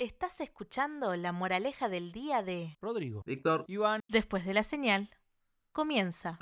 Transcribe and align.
Estás 0.00 0.40
escuchando 0.40 1.16
la 1.16 1.32
moraleja 1.32 1.88
del 1.88 2.12
día 2.12 2.44
de 2.44 2.78
Rodrigo. 2.80 3.24
Víctor. 3.26 3.64
Iván. 3.66 4.00
Después 4.06 4.46
de 4.46 4.54
la 4.54 4.62
señal, 4.62 5.10
comienza. 5.72 6.38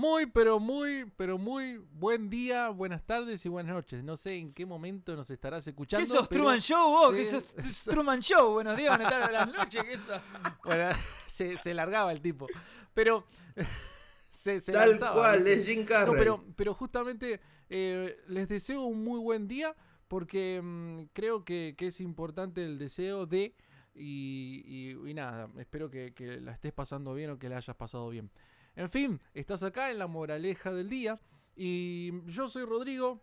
Muy, 0.00 0.24
pero 0.24 0.58
muy, 0.58 1.04
pero 1.18 1.36
muy 1.36 1.76
buen 1.92 2.30
día, 2.30 2.70
buenas 2.70 3.04
tardes 3.04 3.44
y 3.44 3.50
buenas 3.50 3.74
noches. 3.74 4.02
No 4.02 4.16
sé 4.16 4.34
en 4.34 4.54
qué 4.54 4.64
momento 4.64 5.14
nos 5.14 5.30
estarás 5.30 5.66
escuchando. 5.66 6.06
¿Qué 6.06 6.10
sos 6.10 6.26
pero- 6.26 6.40
Truman 6.44 6.58
Show 6.62 6.88
vos? 6.90 7.10
Sí. 7.10 7.16
¿Qué 7.18 7.24
sos 7.26 7.54
es 7.58 7.84
Truman 7.84 8.20
Show? 8.20 8.52
Buenos 8.52 8.78
días, 8.78 8.96
buenas 8.96 9.12
tardes, 9.12 9.28
buenas 9.38 9.58
noches. 9.58 9.84
¿Qué 9.84 9.98
sos? 9.98 10.20
Bueno, 10.64 10.88
se, 11.26 11.58
se 11.58 11.74
largaba 11.74 12.12
el 12.12 12.22
tipo. 12.22 12.46
Pero 12.94 13.26
se, 14.30 14.60
se 14.62 14.72
Tal 14.72 14.88
lanzaba, 14.92 15.16
cual, 15.20 15.46
es 15.46 15.66
Jim 15.66 15.84
Carrey. 15.84 16.12
No, 16.12 16.18
pero, 16.18 16.44
pero 16.56 16.72
justamente 16.72 17.38
eh, 17.68 18.16
les 18.28 18.48
deseo 18.48 18.84
un 18.84 19.04
muy 19.04 19.20
buen 19.20 19.46
día 19.48 19.76
porque 20.08 20.62
mm, 20.64 21.10
creo 21.12 21.44
que, 21.44 21.74
que 21.76 21.88
es 21.88 22.00
importante 22.00 22.64
el 22.64 22.78
deseo 22.78 23.26
de... 23.26 23.54
Y, 23.92 24.62
y- 24.64 25.10
y 25.10 25.14
nada, 25.14 25.50
espero 25.58 25.90
que, 25.90 26.14
que 26.14 26.40
la 26.40 26.52
estés 26.52 26.72
pasando 26.72 27.12
bien 27.12 27.28
o 27.30 27.38
que 27.38 27.50
la 27.50 27.58
hayas 27.58 27.76
pasado 27.76 28.08
bien. 28.08 28.30
En 28.76 28.88
fin, 28.88 29.20
estás 29.34 29.62
acá 29.62 29.90
en 29.90 29.98
la 29.98 30.06
moraleja 30.06 30.72
del 30.72 30.88
día 30.88 31.20
y 31.56 32.12
yo 32.30 32.48
soy 32.48 32.64
Rodrigo. 32.64 33.22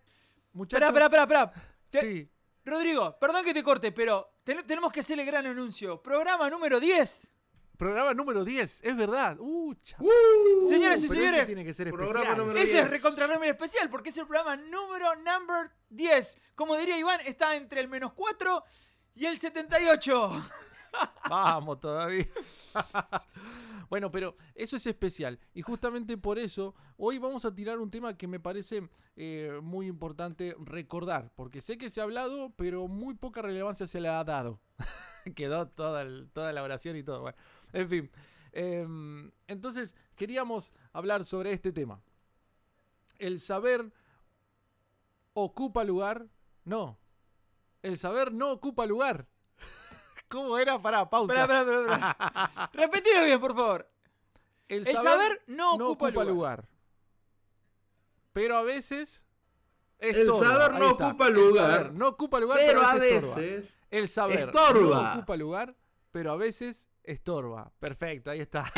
Muchachos, 0.54 0.88
esperá, 0.88 1.06
esperá. 1.24 1.52
Te- 1.90 2.02
Sí, 2.02 2.30
Rodrigo, 2.66 3.18
perdón 3.20 3.46
que 3.46 3.54
te 3.54 3.64
corte, 3.64 3.92
pero 3.92 4.30
ten- 4.44 4.66
tenemos 4.68 4.92
que 4.92 5.00
hacer 5.00 5.20
el 5.20 5.26
gran 5.26 5.46
anuncio. 5.46 6.02
Programa 6.02 6.50
número 6.50 6.80
10. 6.80 7.32
programa 7.78 8.12
número 8.16 8.44
10, 8.44 8.82
es 8.84 8.98
verdad. 8.98 9.38
Uh, 9.40 9.76
cha- 9.84 9.98
Señoras 10.68 11.00
y 11.02 11.04
este 11.06 11.16
señores, 11.16 11.46
tiene 11.46 11.64
que 11.64 11.74
ser 11.76 11.92
programa 11.92 12.12
especial. 12.22 12.38
número 12.40 12.60
Ese 12.60 12.72
10. 12.74 12.86
es 12.86 12.90
recontra 12.90 13.46
especial 13.46 13.90
porque 13.92 14.10
es 14.10 14.18
el 14.18 14.26
programa 14.26 14.56
número 14.58 15.16
number 15.18 15.70
10. 15.90 16.40
Como 16.56 16.76
diría 16.76 16.98
Iván, 16.98 17.20
está 17.26 17.56
entre 17.56 17.80
el 17.82 17.88
menos 17.88 18.14
4 18.14 18.64
y 19.16 19.26
el 19.28 19.38
78. 19.38 20.44
Vamos 21.30 21.80
todavía. 21.80 22.26
bueno, 23.90 24.12
pero 24.12 24.36
eso 24.56 24.76
es 24.76 24.86
especial. 24.86 25.40
Y 25.54 25.62
justamente 25.62 26.18
por 26.18 26.40
eso, 26.40 26.76
hoy 26.98 27.18
vamos 27.18 27.46
a 27.46 27.54
tirar 27.54 27.80
un 27.80 27.90
tema 27.90 28.18
que 28.18 28.28
me 28.28 28.40
parece 28.40 28.90
eh, 29.16 29.60
muy 29.62 29.88
importante 29.88 30.56
recordar. 30.60 31.32
Porque 31.36 31.62
sé 31.62 31.78
que 31.78 31.90
se 31.90 32.02
ha 32.02 32.04
hablado, 32.04 32.52
pero 32.56 32.88
muy 32.88 33.16
poca 33.16 33.42
relevancia 33.42 33.88
se 33.88 34.02
le 34.02 34.10
ha 34.10 34.24
dado. 34.24 34.60
Quedó 35.36 35.68
toda, 35.68 36.06
toda 36.34 36.54
la 36.54 36.64
oración 36.64 36.96
y 36.96 37.04
todo. 37.04 37.22
Bueno, 37.22 37.38
en 37.74 37.90
fin. 37.90 38.12
Em, 38.52 39.32
entonces, 39.48 39.96
queríamos 40.16 40.74
hablar 40.94 41.26
sobre 41.26 41.52
este 41.52 41.72
tema. 41.72 42.02
El 43.20 43.40
saber 43.40 43.92
ocupa 45.34 45.84
lugar. 45.84 46.28
No. 46.64 46.98
El 47.82 47.98
saber 47.98 48.34
no 48.34 48.52
ocupa 48.52 48.86
lugar. 48.86 49.28
¿Cómo 50.28 50.58
era? 50.58 50.82
Pará, 50.82 51.10
pausa. 51.10 51.34
Esperá, 51.42 51.60
esperá, 51.62 51.82
esperá. 51.82 52.70
Repetilo 52.74 53.24
bien, 53.24 53.40
por 53.40 53.56
favor. 53.56 53.90
El 54.68 54.86
saber 54.86 55.42
no 55.48 55.76
ocupa 55.76 56.24
lugar. 56.24 56.68
Pero 58.34 58.58
a 58.58 58.64
veces. 58.64 59.24
El 60.00 60.16
estorba. 60.16 60.48
saber 60.48 60.72
Ahí 60.74 60.80
no 60.80 60.90
ocupa 60.92 61.28
El 61.28 61.34
lugar, 61.34 61.72
saber 61.72 61.94
no 61.94 62.08
ocupa 62.10 62.40
lugar, 62.40 62.60
pero 62.60 62.80
pero, 62.80 62.88
a 62.88 62.94
veces 62.94 63.12
estorba. 63.14 63.36
veces 63.42 63.82
El 63.90 64.08
saber 64.08 64.40
estorba. 64.40 65.02
no 65.02 65.12
ocupa 65.12 65.38
lugar, 65.38 65.76
pero 66.12 66.32
a 66.32 66.36
veces 66.36 66.90
estorba. 67.04 67.72
Perfecto, 67.80 68.30
ahí 68.30 68.42
está. 68.42 68.72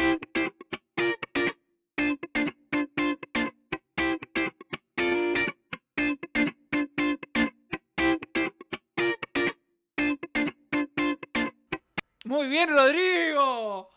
Muy 12.29 12.47
bien, 12.47 12.69
Rodrigo. 12.69 13.89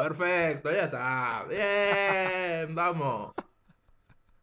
Perfecto, 0.00 0.70
ya 0.70 0.84
está. 0.84 1.46
Bien, 1.48 2.74
vamos. 2.74 3.32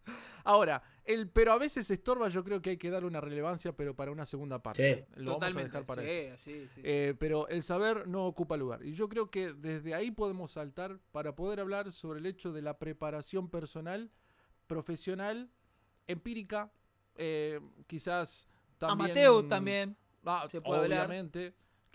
Ahora, 0.44 0.82
el 1.04 1.30
pero 1.30 1.52
a 1.52 1.60
veces 1.60 1.92
estorba, 1.92 2.30
yo 2.30 2.44
creo 2.44 2.64
que 2.64 2.72
hay 2.72 2.78
que 2.78 2.90
darle 2.90 3.08
una 3.08 3.22
relevancia, 3.22 3.74
pero 3.74 3.96
para 3.96 4.10
una 4.10 4.26
segunda 4.26 4.58
parte. 4.58 5.06
Sí. 5.08 5.22
Lo 5.22 5.38
vamos 5.38 5.56
a 5.56 5.60
dejar 5.64 5.86
para 5.86 6.02
sí, 6.02 6.10
eso. 6.10 6.38
sí, 6.38 6.60
sí, 6.62 6.68
sí. 6.74 6.82
Eh, 6.84 7.14
pero 7.20 7.48
el 7.48 7.62
saber 7.62 8.08
no 8.08 8.26
ocupa 8.26 8.58
lugar. 8.58 8.84
Y 8.84 8.94
yo 8.94 9.08
creo 9.08 9.30
que 9.30 9.54
desde 9.54 9.94
ahí 9.94 10.10
podemos 10.10 10.54
saltar 10.54 10.98
para 11.12 11.36
poder 11.36 11.60
hablar 11.60 11.92
sobre 11.92 12.18
el 12.18 12.26
hecho 12.26 12.54
de 12.54 12.64
la 12.64 12.80
preparación 12.80 13.52
personal, 13.52 14.10
profesional, 14.66 15.52
empírica, 16.08 16.72
eh, 17.18 17.60
quizás 17.86 18.48
también... 18.80 19.12
Amateur 19.12 19.48
también. 19.48 19.96
Ah, 20.26 20.48
se 20.50 20.60
puede 20.60 20.82
hablar. 20.82 21.08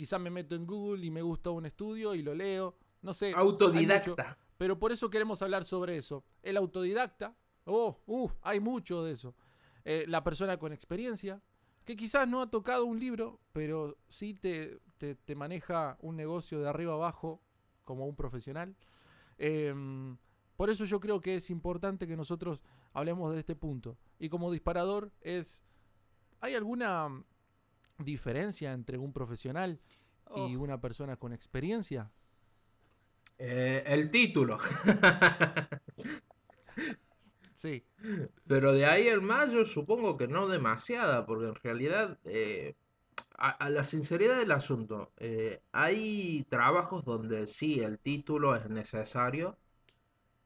Quizás 0.00 0.19
me 0.19 0.31
meto 0.31 0.55
en 0.55 0.65
Google 0.66 1.05
y 1.05 1.11
me 1.11 1.21
gusta 1.21 1.50
un 1.50 1.66
estudio 1.66 2.15
y 2.15 2.22
lo 2.22 2.34
leo. 2.34 2.75
No 3.03 3.12
sé. 3.12 3.34
Autodidacta. 3.37 4.11
mucho. 4.25 4.37
Pero 4.56 4.78
por 4.78 4.93
eso 4.93 5.11
queremos 5.11 5.43
hablar 5.43 5.62
sobre 5.66 5.99
eso. 5.99 6.25
El 6.43 6.56
autodidacta. 6.56 7.37
Oh, 7.66 7.99
uh, 8.06 8.31
hay 8.41 8.61
mucho 8.61 9.05
de 9.05 9.12
eso. 9.12 9.34
Eh, 9.84 10.06
la 10.09 10.25
persona 10.25 10.56
con 10.56 10.72
experiencia, 10.72 11.43
que 11.84 11.97
quizás 11.97 12.27
no 12.27 12.41
ha 12.41 12.50
tocado 12.50 12.87
un 12.87 12.99
libro, 12.99 13.41
pero 13.53 13.99
sí 14.09 14.33
te, 14.33 14.81
te- 14.97 15.16
te 15.16 15.34
maneja 15.34 15.99
un 16.00 16.17
negocio 16.17 16.61
de 16.62 16.69
arriba 16.71 16.94
abajo 16.94 17.43
como 17.84 18.06
un 18.06 18.17
profesional. 18.17 18.75
Em, 19.37 20.17
por 20.56 20.71
eso 20.71 20.87
yo 20.87 20.99
creo 20.99 21.21
que 21.21 21.34
es 21.34 21.50
importante 21.50 22.06
que 22.06 22.17
nosotros 22.17 22.62
hablemos 22.94 23.34
de 23.34 23.41
este 23.41 23.55
punto. 23.55 23.99
Y 24.19 24.31
como 24.31 24.50
disparador 24.50 25.12
es, 25.21 25.62
¿hay 26.41 26.55
alguna 26.55 27.22
diferencia 28.05 28.72
entre 28.72 28.99
un 28.99 29.12
profesional 29.12 29.81
y 30.34 30.56
una 30.56 30.81
persona 30.81 31.16
con 31.16 31.33
experiencia? 31.33 32.12
Eh, 33.38 33.83
el 33.87 34.11
título. 34.11 34.59
Sí. 37.55 37.84
Pero 38.47 38.72
de 38.72 38.87
ahí 38.87 39.09
en 39.09 39.25
más 39.25 39.50
yo 39.50 39.65
supongo 39.65 40.16
que 40.16 40.28
no 40.28 40.49
demasiada, 40.49 41.27
porque 41.27 41.47
en 41.49 41.55
realidad, 41.56 42.19
eh, 42.25 42.75
a, 43.38 43.50
a 43.50 43.71
la 43.71 43.84
sinceridad 43.84 44.38
del 44.38 44.53
asunto, 44.53 45.12
eh, 45.19 45.62
hay 45.72 46.47
trabajos 46.50 47.05
donde 47.05 47.47
sí 47.49 47.81
el 47.81 47.99
título 47.99 48.56
es 48.56 48.69
necesario, 48.71 49.59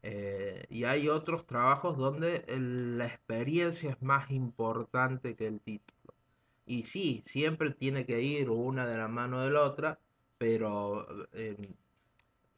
eh, 0.02 0.66
y 0.70 0.84
hay 0.84 1.08
otros 1.08 1.46
trabajos 1.46 1.98
donde 1.98 2.44
el- 2.48 2.98
la 2.98 3.06
experiencia 3.08 3.90
es 3.92 4.02
más 4.02 4.30
importante 4.32 5.36
que 5.36 5.46
el 5.48 5.60
título. 5.60 5.93
Y 6.66 6.82
sí, 6.84 7.22
siempre 7.26 7.70
tiene 7.72 8.06
que 8.06 8.20
ir 8.22 8.50
una 8.50 8.86
de 8.86 8.96
la 8.98 9.08
mano 9.08 9.40
de 9.42 9.50
la 9.50 9.62
otra, 9.62 9.98
pero 10.38 11.06
eh, 11.32 11.56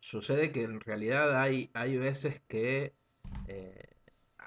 sucede 0.00 0.52
que 0.52 0.62
en 0.64 0.80
realidad 0.80 1.40
hay, 1.40 1.70
hay 1.74 1.96
veces 1.98 2.42
que... 2.48 2.94
eh, 3.48 3.90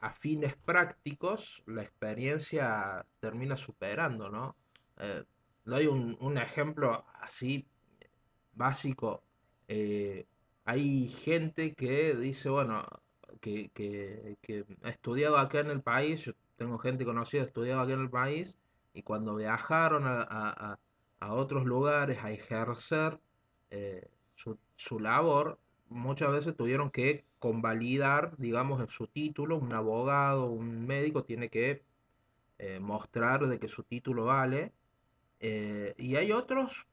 a 0.01 0.13
fines 0.13 0.55
prácticos, 0.57 1.63
la 1.67 1.83
experiencia 1.83 3.05
termina 3.21 3.57
superando, 3.57 4.29
¿no? 4.29 4.55
Eh, 4.99 5.23
doy 5.65 5.87
un, 5.87 6.17
un 6.21 6.37
ejemplo 6.37 7.05
así 7.21 7.67
básico. 8.53 9.23
Hay 10.65 11.09
gente 11.09 11.73
que 11.75 12.15
dice, 12.15 12.49
bueno, 12.49 12.85
que, 13.41 13.69
que- 13.71 14.37
que 14.41 14.65
ha 14.83 14.89
estudiado 14.89 15.37
acá 15.37 15.59
en 15.59 15.69
el 15.71 15.81
país, 15.81 16.21
yo 16.25 16.33
tengo 16.57 16.77
gente 16.77 17.05
conocida 17.05 17.43
estudiado 17.43 17.81
acá 17.81 17.93
en 17.93 18.01
el 18.01 18.09
país, 18.09 18.57
y 18.93 19.03
cuando 19.03 19.35
viajaron 19.35 20.05
a, 20.07 20.21
a- 20.23 20.79
a- 21.19 21.33
otros 21.33 21.65
lugares 21.65 22.23
a 22.23 22.31
ejercer 22.31 23.19
eh, 23.71 24.09
su, 24.35 24.57
su 24.77 24.99
labor, 24.99 25.59
muchas 25.89 26.31
veces 26.31 26.55
tuvieron 26.55 26.91
que 26.91 27.25
convalidar, 27.39 28.35
digamos, 28.37 28.91
su 28.93 29.07
título, 29.07 29.57
un 29.57 29.73
abogado, 29.73 30.45
un 30.51 30.85
médico 30.87 31.23
tiene 31.25 31.49
que 31.49 31.83
eh, 32.59 32.79
mostrar 32.79 33.47
de 33.47 33.59
que 33.59 33.67
su 33.67 33.83
título 33.83 34.25
vale. 34.25 34.73
Eh, 35.41 35.95
y 35.97 36.15
hay 36.17 36.31
otros 36.33 36.87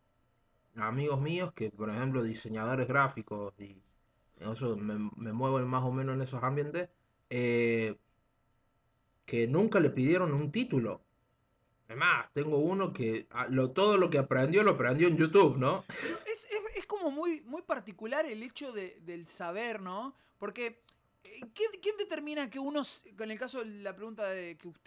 amigos 0.77 1.21
míos 1.21 1.53
que, 1.55 1.71
por 1.71 1.91
ejemplo, 1.91 2.23
diseñadores 2.23 2.87
gráficos 2.89 3.55
y 3.61 3.83
eso 4.41 4.77
me, 4.77 5.11
me 5.17 5.33
muevo 5.33 5.59
más 5.67 5.85
o 5.85 5.93
menos 5.93 6.17
en 6.17 6.23
esos 6.23 6.43
ambientes, 6.43 6.91
eh, 7.31 7.97
que 9.25 9.47
nunca 9.47 9.79
le 9.81 9.91
pidieron 9.91 10.33
un 10.33 10.51
título. 10.51 11.06
Es 11.89 11.97
más, 11.97 12.33
tengo 12.33 12.59
uno 12.59 12.93
que 12.93 13.27
ah, 13.31 13.47
lo, 13.49 13.71
todo 13.71 13.97
lo 13.97 14.11
que 14.11 14.19
aprendió 14.19 14.63
lo 14.63 14.73
aprendió 14.73 15.07
en 15.07 15.17
YouTube, 15.17 15.57
¿no? 15.57 15.85
Es, 16.27 16.45
es- 16.77 16.87
como 16.87 17.11
muy, 17.11 17.41
muy 17.43 17.63
particular 17.63 18.27
el 18.27 18.43
hecho 18.43 18.73
de- 18.73 18.99
del 19.03 19.27
saber, 19.27 19.81
¿no? 19.81 20.15
Porque, 20.39 20.83
eh, 21.25 21.41
¿quién, 21.53 21.97
determina 21.99 22.49
que 22.49 22.59
uno, 22.61 22.83
en 23.19 23.31
el 23.31 23.39
caso 23.39 23.59
de 23.61 23.67
la 23.83 23.95
pregunta 23.95 24.29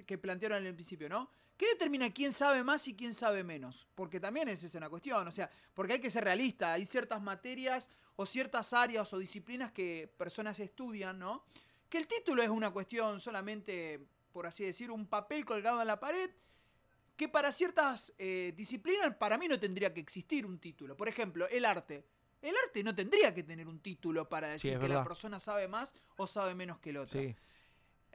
que, 0.06 0.18
plantearon 0.18 0.60
en 0.60 0.68
el 0.68 0.74
principio, 0.74 1.07
¿no? 1.10 1.30
¿Qué 1.57 1.68
determina 1.68 2.10
quién 2.12 2.31
sabe 2.31 2.63
más 2.63 2.88
y 2.88 2.96
quién 2.96 3.13
sabe 3.13 3.44
menos? 3.44 3.86
Porque 3.95 4.19
también 4.19 4.48
es 4.48 4.74
una 4.75 4.90
cuestión, 4.90 5.28
o 5.28 5.31
sea, 5.31 5.50
porque 5.74 5.94
hay 5.94 6.00
que 6.00 6.10
ser 6.10 6.24
realista, 6.24 6.74
hay 6.74 6.86
ciertas 6.86 7.22
materias 7.22 7.90
o 8.16 8.25
ciertas 8.25 8.72
áreas 8.74 9.12
o 9.13 9.18
disciplinas 9.18 9.72
que 9.72 10.10
personas 10.18 10.60
estudian, 10.60 11.19
¿no? 11.19 11.44
Que 11.90 11.98
el 11.98 12.07
título 12.07 12.42
es 12.42 12.50
una 12.50 12.72
cuestión 12.72 13.19
solamente, 13.19 14.00
por 14.31 14.48
así 14.48 14.63
decir, 14.63 14.90
un 14.90 15.06
papel 15.07 15.44
colgado 15.44 15.81
en 15.81 15.88
la 15.88 16.00
pared 16.00 16.30
que 17.19 17.27
para 17.27 17.51
ciertas 17.51 18.13
eh, 18.18 18.54
disciplinas 18.56 19.13
para 19.18 19.38
mí 19.38 19.50
no 19.50 19.60
tendría 19.60 19.94
que 19.94 20.00
existir 20.00 20.45
un 20.45 20.57
título. 20.57 20.95
Por 20.95 21.10
ejemplo, 21.10 21.50
el 21.50 21.66
arte. 21.66 22.06
El 22.42 22.56
arte 22.63 22.81
no 22.81 22.95
tendría 22.95 23.33
que 23.33 23.44
tener 23.44 23.68
un 23.68 23.81
título 23.81 24.30
para 24.30 24.48
decir 24.48 24.80
que 24.80 24.88
la 24.88 25.04
persona 25.04 25.38
sabe 25.38 25.68
más 25.68 25.94
o 26.16 26.27
sabe 26.27 26.56
menos 26.56 26.80
que 26.80 26.92
el 26.92 26.98
otro. 26.98 27.19
Sí. 27.19 27.36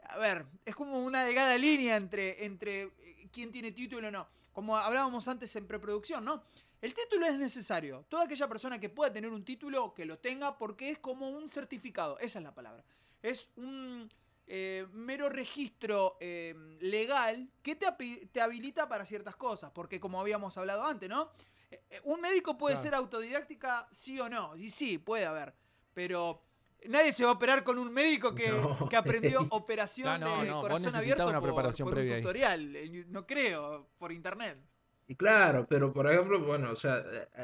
A 0.09 0.17
ver, 0.17 0.47
es 0.65 0.73
como 0.73 1.05
una 1.05 1.23
delgada 1.23 1.55
línea 1.55 1.97
entre, 1.97 2.45
entre 2.45 2.81
eh, 2.81 3.29
quién 3.31 3.51
tiene 3.51 3.71
título 3.73 4.07
o 4.07 4.11
no. 4.11 4.27
Como 4.51 4.75
hablábamos 4.75 5.27
antes 5.27 5.55
en 5.55 5.67
preproducción, 5.67 6.25
¿no? 6.25 6.43
El 6.81 6.95
título 6.95 7.27
es 7.27 7.37
necesario. 7.37 8.07
Toda 8.09 8.23
aquella 8.23 8.47
persona 8.47 8.79
que 8.79 8.89
pueda 8.89 9.13
tener 9.13 9.29
un 9.29 9.45
título, 9.45 9.93
que 9.93 10.05
lo 10.05 10.17
tenga, 10.17 10.57
porque 10.57 10.89
es 10.89 10.97
como 10.97 11.29
un 11.29 11.47
certificado. 11.47 12.17
Esa 12.17 12.39
es 12.39 12.43
la 12.43 12.55
palabra. 12.55 12.83
Es 13.21 13.51
un 13.55 14.11
eh, 14.47 14.85
mero 14.91 15.29
registro 15.29 16.17
eh, 16.19 16.53
legal 16.79 17.49
que 17.61 17.75
te, 17.75 17.87
te 18.31 18.41
habilita 18.41 18.87
para 18.87 19.05
ciertas 19.05 19.35
cosas. 19.35 19.71
Porque 19.71 19.99
como 19.99 20.19
habíamos 20.19 20.57
hablado 20.57 20.83
antes, 20.85 21.09
¿no? 21.09 21.31
Eh, 21.71 22.01
Un 22.03 22.21
médico 22.21 22.57
puede 22.57 22.75
Claro. 22.75 22.83
ser 22.83 22.95
autodidáctica, 22.95 23.87
sí 23.91 24.19
o 24.19 24.29
no. 24.29 24.55
Y 24.55 24.69
sí, 24.69 24.97
puede 24.97 25.25
haber. 25.25 25.53
Pero 25.93 26.43
nadie 26.87 27.11
se 27.11 27.23
va 27.23 27.31
a 27.31 27.33
operar 27.33 27.63
con 27.63 27.79
un 27.79 27.91
médico 27.91 28.35
que, 28.35 28.49
No. 28.49 28.87
que 28.89 28.95
aprendió 28.95 29.41
operación 29.49 30.19
no, 30.19 30.41
de 30.41 30.47
no, 30.49 30.55
vos 30.55 30.61
corazón 30.63 30.95
abierto 30.95 31.27
una 31.27 31.39
por, 31.39 31.49
preparación 31.49 31.89
por 31.89 31.97
un 31.97 32.09
tutorial. 32.17 32.73
No 33.11 33.25
creo, 33.25 33.89
por 33.97 34.11
internet. 34.11 34.59
Y 35.07 35.15
claro, 35.15 35.67
pero 35.69 35.93
por 35.93 36.09
ejemplo, 36.11 36.39
bueno, 36.43 36.71
o 36.71 36.75
sea, 36.75 37.03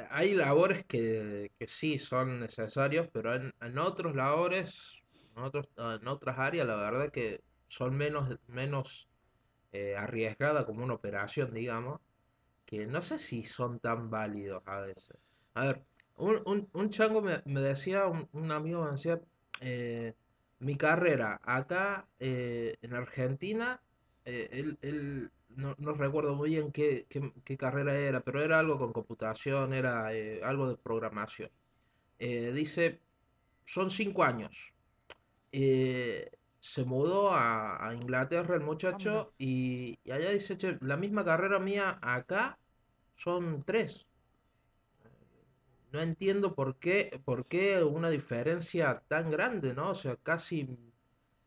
hay 0.10 0.34
labores 0.34 0.84
que, 0.86 1.52
que 1.60 1.68
sí 1.68 2.00
son 2.00 2.40
necesarios, 2.40 3.08
pero 3.14 3.36
en, 3.36 3.54
en 3.62 3.78
otros 3.78 4.16
labores, 4.16 4.94
en 5.36 6.08
otras 6.08 6.38
áreas, 6.40 6.68
la 6.68 6.76
verdad 6.76 7.12
que 7.12 7.44
son 7.68 7.96
menos, 7.96 8.40
menos 8.48 9.10
eh, 9.72 9.96
arriesgadas 9.98 10.66
como 10.66 10.84
una 10.84 10.96
operación, 10.96 11.54
digamos, 11.54 12.02
que 12.66 12.88
no 12.88 13.02
sé 13.02 13.20
si 13.20 13.44
son 13.44 13.80
tan 13.80 14.10
válidos 14.10 14.64
a 14.66 14.82
veces. 14.82 15.18
A 15.54 15.66
ver, 15.66 15.86
un, 16.16 16.42
un, 16.46 16.70
un 16.74 16.90
chango 16.90 17.22
me, 17.22 17.42
decía, 17.62 18.08
un, 18.08 18.52
amigo 18.52 18.84
me 18.86 18.92
decía, 18.92 19.22
eh, 19.62 20.16
mi 20.60 20.76
carrera 20.78 21.40
acá 21.44 22.08
eh, 22.20 22.78
en 22.82 22.94
Argentina, 22.94 23.82
eh, 24.26 24.50
él, 24.52 24.78
él- 24.82 25.32
no, 25.50 25.76
no 25.80 25.94
recuerdo 25.94 26.36
muy 26.36 26.52
bien 26.52 26.72
qué, 26.72 27.06
qué- 27.10 27.58
carrera 27.58 27.96
era, 27.98 28.22
pero 28.22 28.42
era 28.42 28.58
algo 28.60 28.78
con 28.80 28.94
computación, 28.94 29.74
era 29.74 30.08
algo 30.44 30.70
de 30.70 30.78
programación. 30.78 31.50
Dice, 32.20 33.02
son 33.66 33.92
cinco 33.92 34.24
años. 34.24 34.71
Eh, 35.52 36.30
se 36.60 36.86
mudó 36.86 37.32
a, 37.32 37.88
a 37.88 37.94
Inglaterra 37.96 38.56
el 38.56 38.62
muchacho 38.62 39.34
y, 39.38 39.98
y 40.04 40.12
allá 40.12 40.32
dice, 40.32 40.58
"Che, 40.58 40.78
la 40.82 40.98
misma 40.98 41.26
carrera 41.26 41.60
mía 41.60 42.00
acá 42.02 42.60
son 43.16 43.64
tres. 43.66 44.08
No 45.92 46.00
entiendo 46.02 46.56
por 46.56 46.78
qué, 46.80 47.22
por 47.24 47.46
qué 47.46 47.84
una 47.84 48.10
diferencia 48.10 49.04
tan 49.08 49.30
grande, 49.30 49.76
¿no? 49.76 49.92
O 49.92 49.96
sea, 49.96 50.16
casi, 50.16 50.68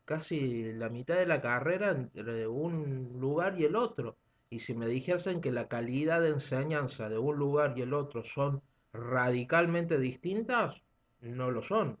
casi 0.05 0.71
la 0.73 0.89
mitad 0.89 1.15
de 1.17 1.25
la 1.27 1.41
carrera 1.41 1.91
entre 1.91 2.47
un 2.47 3.17
lugar 3.19 3.59
y 3.59 3.65
el 3.65 3.75
otro. 3.75 4.17
Y 4.49 4.59
si 4.59 4.75
me 4.75 4.87
dijesen 4.87 5.41
que 5.41 5.51
la 5.51 5.67
calidad 5.67 6.21
de 6.21 6.29
enseñanza 6.29 7.09
de 7.09 7.17
un 7.17 7.35
lugar 7.37 7.77
y 7.77 7.81
el 7.81 7.93
otro 7.93 8.23
son 8.23 8.61
radicalmente 8.93 9.99
distintas, 9.99 10.81
no 11.21 11.51
lo 11.51 11.61
son. 11.61 11.99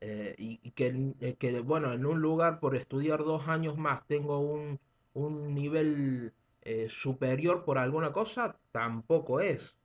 Eh, 0.00 0.34
y, 0.38 0.60
y 0.62 0.70
que, 0.72 0.86
en- 0.88 1.16
eh, 1.20 1.34
que, 1.38 1.60
bueno, 1.60 1.92
en 1.92 2.06
un 2.06 2.20
lugar 2.20 2.58
por 2.60 2.74
estudiar 2.76 3.20
dos 3.24 3.48
años 3.48 3.76
más 3.76 4.06
tengo 4.06 4.38
un, 4.40 4.80
un 5.14 5.54
nivel 5.54 6.32
eh, 6.62 6.88
superior 6.88 7.64
por 7.64 7.76
alguna 7.78 8.12
cosa, 8.12 8.58
tampoco 8.72 9.40
es. 9.40 9.76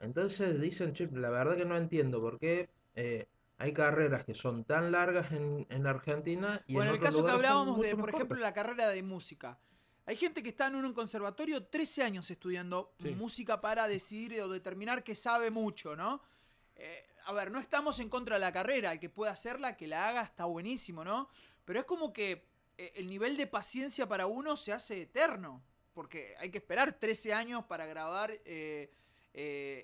Entonces 0.00 0.60
dicen, 0.60 0.94
"Che, 0.94 1.08
la 1.12 1.30
verdad 1.30 1.56
que 1.56 1.64
no 1.66 1.76
entiendo 1.76 2.20
por 2.20 2.38
qué 2.38 2.70
eh, 2.94 3.28
hay 3.58 3.72
carreras 3.74 4.24
que 4.24 4.34
son 4.34 4.64
tan 4.64 4.92
largas 4.92 5.30
en, 5.32 5.66
en 5.70 5.86
Argentina 5.86 6.62
y 6.66 6.74
Bueno, 6.74 6.90
en 6.90 6.96
el 6.96 7.02
caso 7.02 7.24
que 7.24 7.30
hablábamos 7.30 7.80
de, 7.80 7.96
por 7.96 8.08
ejemplo, 8.10 8.36
cortas". 8.36 8.48
la 8.48 8.54
carrera 8.54 8.88
de 8.88 9.02
música. 9.02 9.58
Hay 10.06 10.16
gente 10.16 10.42
que 10.42 10.48
está 10.48 10.66
en 10.68 10.76
un 10.76 10.92
conservatorio 10.94 11.64
13 11.66 12.02
años 12.02 12.30
estudiando 12.30 12.94
Sí. 12.98 13.10
música 13.14 13.60
para 13.60 13.86
decidir 13.86 14.40
o 14.40 14.48
determinar 14.48 15.04
que 15.04 15.14
sabe 15.14 15.50
mucho, 15.50 15.94
¿no? 15.94 16.22
Eh, 16.82 17.06
a 17.26 17.32
ver, 17.34 17.50
no 17.50 17.58
estamos 17.60 17.98
en 18.00 18.08
contra 18.08 18.36
de 18.36 18.40
la 18.40 18.52
carrera. 18.52 18.92
El 18.92 19.00
que 19.00 19.10
pueda 19.10 19.32
hacerla, 19.32 19.76
que 19.76 19.86
la 19.86 20.08
haga, 20.08 20.22
está 20.22 20.46
buenísimo, 20.46 21.04
¿no? 21.04 21.28
Pero 21.64 21.80
es 21.80 21.84
como 21.84 22.12
que 22.12 22.46
eh, 22.78 22.92
el 22.96 23.08
nivel 23.08 23.36
de 23.36 23.46
paciencia 23.46 24.08
para 24.08 24.26
uno 24.26 24.56
se 24.56 24.72
hace 24.72 25.02
eterno. 25.02 25.62
Porque 25.92 26.34
hay 26.38 26.50
que 26.50 26.58
esperar 26.58 26.98
13 26.98 27.34
años 27.34 27.64
para 27.66 27.84
grabar 27.84 28.32
eh, 28.44 28.90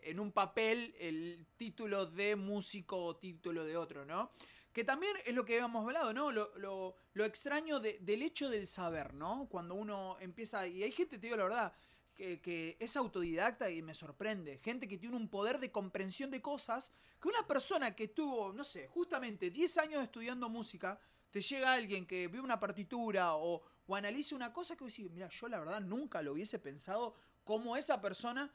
en 0.05 0.19
un 0.21 0.33
papel 0.33 0.95
el 0.99 1.47
título 1.57 2.07
de 2.07 2.35
músico 2.37 2.97
o 3.05 3.17
título 3.17 3.65
de 3.65 3.77
otro, 3.77 4.05
¿no? 4.05 4.33
Que 4.73 4.85
también 4.85 5.15
es 5.25 5.35
lo 5.35 5.45
que 5.45 5.55
habíamos 5.55 5.85
hablado, 5.85 6.13
¿no? 6.13 6.31
Lo, 6.33 6.51
lo- 6.59 6.97
lo 7.15 7.25
extraño 7.25 7.81
de- 7.81 7.99
del 8.01 8.23
hecho 8.23 8.49
del 8.49 8.67
saber, 8.67 9.15
¿no? 9.15 9.47
Cuando 9.51 9.75
uno 9.75 10.17
empieza. 10.21 10.67
Y 10.67 10.83
hay 10.83 10.93
gente, 10.93 11.19
te 11.19 11.27
digo 11.27 11.37
la 11.37 11.45
verdad, 11.45 11.73
que, 12.17 12.77
es 12.81 12.97
autodidacta 12.97 13.71
y 13.71 13.83
me 13.83 13.95
sorprende. 13.95 14.59
Gente 14.63 14.89
que 14.89 14.99
tiene 14.99 15.17
un 15.17 15.29
poder 15.29 15.61
de 15.61 15.71
comprensión 15.71 16.31
de 16.31 16.41
cosas 16.43 16.93
que 17.21 17.29
una 17.29 17.47
persona 17.47 17.95
que 17.95 18.09
tuvo, 18.09 18.53
no 18.53 18.65
sé, 18.65 18.89
justamente 18.89 19.51
10 19.51 19.79
años 19.79 20.03
estudiando 20.03 20.49
música, 20.49 20.99
te 21.31 21.41
llega 21.41 21.73
alguien 21.73 22.07
que 22.07 22.29
ve 22.29 22.41
una 22.41 22.59
partitura 22.59 23.37
o, 23.37 23.63
o 23.87 23.97
analice 23.97 24.35
una 24.35 24.53
cosa 24.53 24.77
que 24.77 24.85
vos 24.85 24.93
decís, 24.93 25.11
mira, 25.11 25.29
yo 25.29 25.49
la 25.49 25.59
verdad 25.59 25.81
nunca 25.81 26.23
lo 26.23 26.33
hubiese 26.33 26.59
pensado 26.59 27.15
como 27.45 27.77
esa 27.77 28.01
persona 28.01 28.51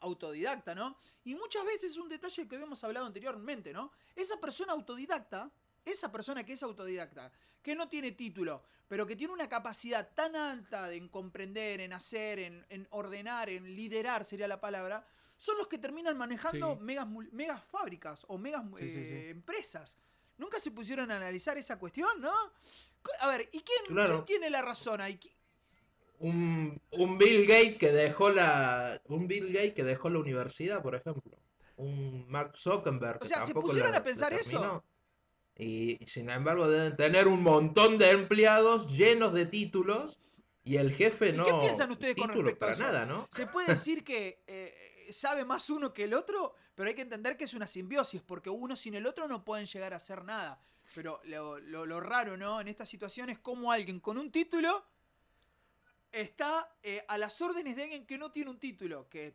autodidacta, 0.00 0.74
¿no? 0.74 0.96
Y 1.24 1.34
muchas 1.34 1.64
veces 1.64 1.96
un 1.96 2.08
detalle 2.08 2.46
que 2.46 2.54
habíamos 2.54 2.82
hablado 2.84 3.06
anteriormente, 3.06 3.72
¿no? 3.72 3.92
Esa 4.14 4.38
persona 4.40 4.72
autodidacta, 4.72 5.50
esa 5.86 6.12
persona 6.12 6.44
que 6.44 6.52
es 6.52 6.62
autodidacta, 6.62 7.32
que 7.62 7.74
no 7.74 7.88
tiene 7.88 8.12
título, 8.12 8.62
pero 8.88 9.06
que 9.06 9.16
tiene 9.16 9.32
una 9.32 9.48
capacidad 9.48 10.08
tan 10.14 10.36
alta 10.36 10.88
de 10.88 10.96
en 10.96 11.08
comprender, 11.08 11.80
en 11.80 11.92
hacer, 11.92 12.38
en, 12.40 12.66
en 12.68 12.86
ordenar, 12.90 13.48
en 13.48 13.64
liderar 13.74 14.24
sería 14.24 14.46
la 14.48 14.60
palabra, 14.60 15.06
son 15.38 15.56
los 15.58 15.68
que 15.68 15.78
terminan 15.78 16.16
manejando 16.18 16.74
Sí. 16.76 16.82
megas, 16.84 17.06
megas 17.32 17.62
fábricas 17.64 18.24
o 18.28 18.36
megas 18.38 18.62
Sí, 18.78 18.84
eh, 18.84 19.22
sí. 19.24 19.30
empresas. 19.30 19.96
Nunca 20.38 20.58
se 20.58 20.70
pusieron 20.70 21.10
a 21.10 21.16
analizar 21.16 21.56
esa 21.56 21.78
cuestión, 21.78 22.20
¿no? 22.20 22.32
A 23.20 23.28
ver, 23.28 23.48
¿y 23.52 23.60
quién, 23.60 23.84
Claro. 23.86 24.12
quién 24.14 24.24
tiene 24.40 24.50
la 24.50 24.62
razón 24.62 25.00
ahí? 25.00 25.14
¿Qui- 25.18 25.32
un, 26.18 26.80
un 26.92 27.18
Bill 27.18 27.46
Gates 27.46 27.76
que 27.76 27.92
dejó 27.92 28.30
la 28.30 29.00
un 29.04 29.28
Bill 29.28 29.52
Gates 29.52 29.74
que 29.74 29.84
dejó 29.84 30.08
la 30.08 30.18
universidad, 30.18 30.82
por 30.82 30.94
ejemplo. 30.94 31.38
Un 31.76 32.26
Mark 32.28 32.54
Zuckerberg 32.58 33.18
O 33.22 33.26
sea, 33.26 33.40
¿se 33.42 33.48
tampoco 33.48 33.66
pusieron 33.68 33.92
la- 33.92 33.98
a 33.98 34.02
pensar 34.02 34.32
eso? 34.32 34.82
Y, 35.58 36.02
y 36.02 36.06
sin 36.06 36.28
embargo 36.28 36.68
deben 36.68 36.96
tener 36.96 37.28
un 37.28 37.42
montón 37.42 37.96
de 37.98 38.10
empleados 38.10 38.86
llenos 38.88 39.32
de 39.32 39.46
títulos 39.46 40.18
y 40.64 40.76
el 40.76 40.92
jefe 40.92 41.30
¿Y 41.30 41.32
no 41.32 41.44
qué 41.44 41.52
piensan 41.62 41.90
ustedes 41.92 42.14
con 42.16 42.26
título 42.28 42.44
respecto 42.44 42.64
a 42.64 42.68
para 42.68 42.72
eso? 42.72 42.84
nada, 42.84 43.06
¿no? 43.06 43.26
Se 43.30 43.46
puede 43.46 43.68
decir 43.68 44.04
que 44.04 44.42
eh, 44.46 45.06
sabe 45.10 45.44
más 45.44 45.70
uno 45.70 45.92
que 45.94 46.04
el 46.04 46.12
otro, 46.12 46.54
pero 46.74 46.88
hay 46.88 46.94
que 46.94 47.02
entender 47.02 47.36
que 47.38 47.44
es 47.44 47.54
una 47.54 47.66
simbiosis, 47.66 48.20
porque 48.20 48.50
uno 48.50 48.76
sin 48.76 48.94
el 48.94 49.06
otro 49.06 49.28
no 49.28 49.44
pueden 49.44 49.64
llegar 49.66 49.94
a 49.94 49.96
hacer 49.96 50.24
nada. 50.24 50.60
Pero 50.94 51.20
lo, 51.24 51.58
lo- 51.58 51.86
lo 51.86 52.00
raro, 52.00 52.36
¿no? 52.36 52.60
En 52.60 52.68
esta 52.68 52.84
situación 52.84 53.30
es 53.30 53.38
como 53.38 53.72
alguien 53.72 53.98
con 54.00 54.18
un 54.18 54.30
título 54.30 54.84
está 56.12 56.70
eh, 56.82 57.04
a 57.08 57.18
las 57.18 57.40
órdenes 57.42 57.76
de 57.76 57.82
alguien 57.84 58.06
que 58.06 58.18
no 58.18 58.30
tiene 58.30 58.50
un 58.50 58.58
título. 58.58 59.08
Que 59.08 59.34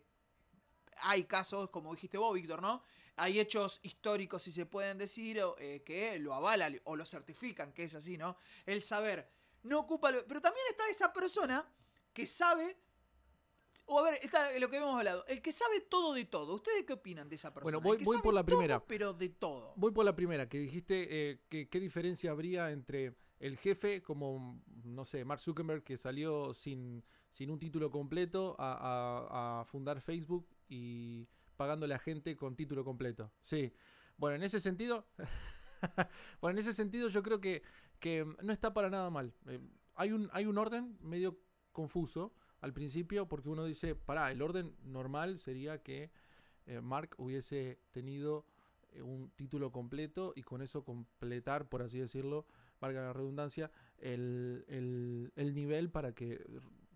hay 0.98 1.24
casos, 1.26 1.70
como 1.70 1.94
dijiste 1.94 2.18
vos, 2.18 2.34
Víctor, 2.34 2.62
¿no? 2.62 2.84
Hay 3.24 3.40
hechos 3.40 3.80
históricos, 3.84 4.42
si 4.42 4.52
se 4.52 4.66
pueden 4.66 4.98
decir, 4.98 5.40
eh, 5.60 5.84
que 5.86 6.18
lo 6.18 6.34
avalan 6.34 6.80
o 6.86 6.96
lo 6.96 7.06
certifican, 7.06 7.72
que 7.72 7.84
es 7.84 7.94
así, 7.94 8.18
¿no? 8.18 8.36
El 8.66 8.82
saber 8.82 9.30
no 9.64 9.80
ocupa... 9.80 10.12
lo- 10.12 10.26
Pero 10.26 10.42
también 10.42 10.66
está 10.72 10.90
esa 10.90 11.14
persona 11.14 11.64
que 12.14 12.26
sabe... 12.26 12.78
O 13.86 14.00
a 14.00 14.04
ver, 14.04 14.20
está 14.24 14.58
lo 14.58 14.70
que 14.70 14.78
habíamos 14.78 14.98
hablado. 14.98 15.26
El 15.28 15.42
que 15.42 15.52
sabe 15.52 15.82
todo 15.82 16.14
de 16.14 16.26
todo. 16.26 16.56
¿Ustedes 16.56 16.84
qué 16.86 16.94
opinan 16.94 17.28
de 17.30 17.36
esa 17.36 17.54
persona? 17.54 17.64
Bueno, 17.64 17.78
El 17.80 17.84
voy- 17.84 17.98
que 18.00 18.06
voy 18.06 18.16
sabe 18.16 18.24
por 18.24 18.34
la 18.34 18.42
todo, 18.44 18.58
primera. 18.58 18.86
pero 18.86 19.14
de 19.14 19.30
todo. 19.30 19.74
Voy 19.76 19.92
por 19.92 20.06
la 20.06 20.16
primera, 20.16 20.48
que 20.50 20.58
dijiste 20.60 21.08
eh, 21.32 21.42
que 21.50 21.68
qué 21.70 21.80
diferencia 21.80 22.32
habría 22.32 22.72
entre 22.72 23.14
el 23.40 23.58
jefe, 23.58 24.02
como, 24.02 24.62
no 24.84 25.04
sé, 25.06 25.26
Mark 25.26 25.42
Zuckerberg, 25.42 25.84
que 25.84 25.98
salió 25.98 26.54
sin, 26.54 27.04
sin 27.32 27.52
un 27.52 27.60
título 27.60 27.92
completo 27.92 28.56
a, 28.60 28.72
a- 28.74 29.62
a 29.62 29.66
fundar 29.66 30.00
Facebook 30.02 30.48
y 30.70 31.28
pagándole 31.62 31.94
a 31.94 32.00
gente 32.00 32.36
con 32.36 32.56
título 32.56 32.84
completo. 32.84 33.32
Sí. 33.44 33.72
Bueno, 34.18 34.36
en 34.38 34.42
ese 34.42 34.60
sentido, 34.60 35.06
bueno, 36.42 36.56
en 36.56 36.58
ese 36.58 36.74
sentido 36.74 37.08
yo 37.08 37.22
creo 37.22 37.40
que, 37.40 37.62
que 38.00 38.26
no 38.42 38.52
está 38.52 38.74
para 38.74 38.90
nada 38.90 39.12
mal. 39.12 39.32
Eh, 39.46 39.60
hay, 39.94 40.12
un, 40.12 40.28
hay 40.34 40.48
un 40.48 40.58
orden 40.58 40.98
medio 41.02 41.38
confuso 41.72 42.34
al 42.62 42.74
principio 42.74 43.28
porque 43.28 43.50
uno 43.50 43.64
dice, 43.64 43.94
pará, 43.94 44.32
el 44.32 44.42
orden 44.42 44.76
normal 44.84 45.38
sería 45.38 45.84
que 45.84 46.10
eh, 46.66 46.82
Mark 46.82 47.14
hubiese 47.20 47.80
tenido 47.92 48.48
eh, 48.94 49.04
un 49.04 49.30
título 49.36 49.72
completo 49.72 50.34
y 50.36 50.42
con 50.42 50.64
eso 50.64 50.84
completar, 50.84 51.70
por 51.70 51.84
así 51.84 52.00
decirlo, 52.00 52.48
valga 52.80 53.02
la 53.04 53.14
redundancia, 53.14 53.70
el- 54.00 55.32
el 55.36 55.54
nivel 55.54 55.92
para 55.92 56.16
que 56.16 56.44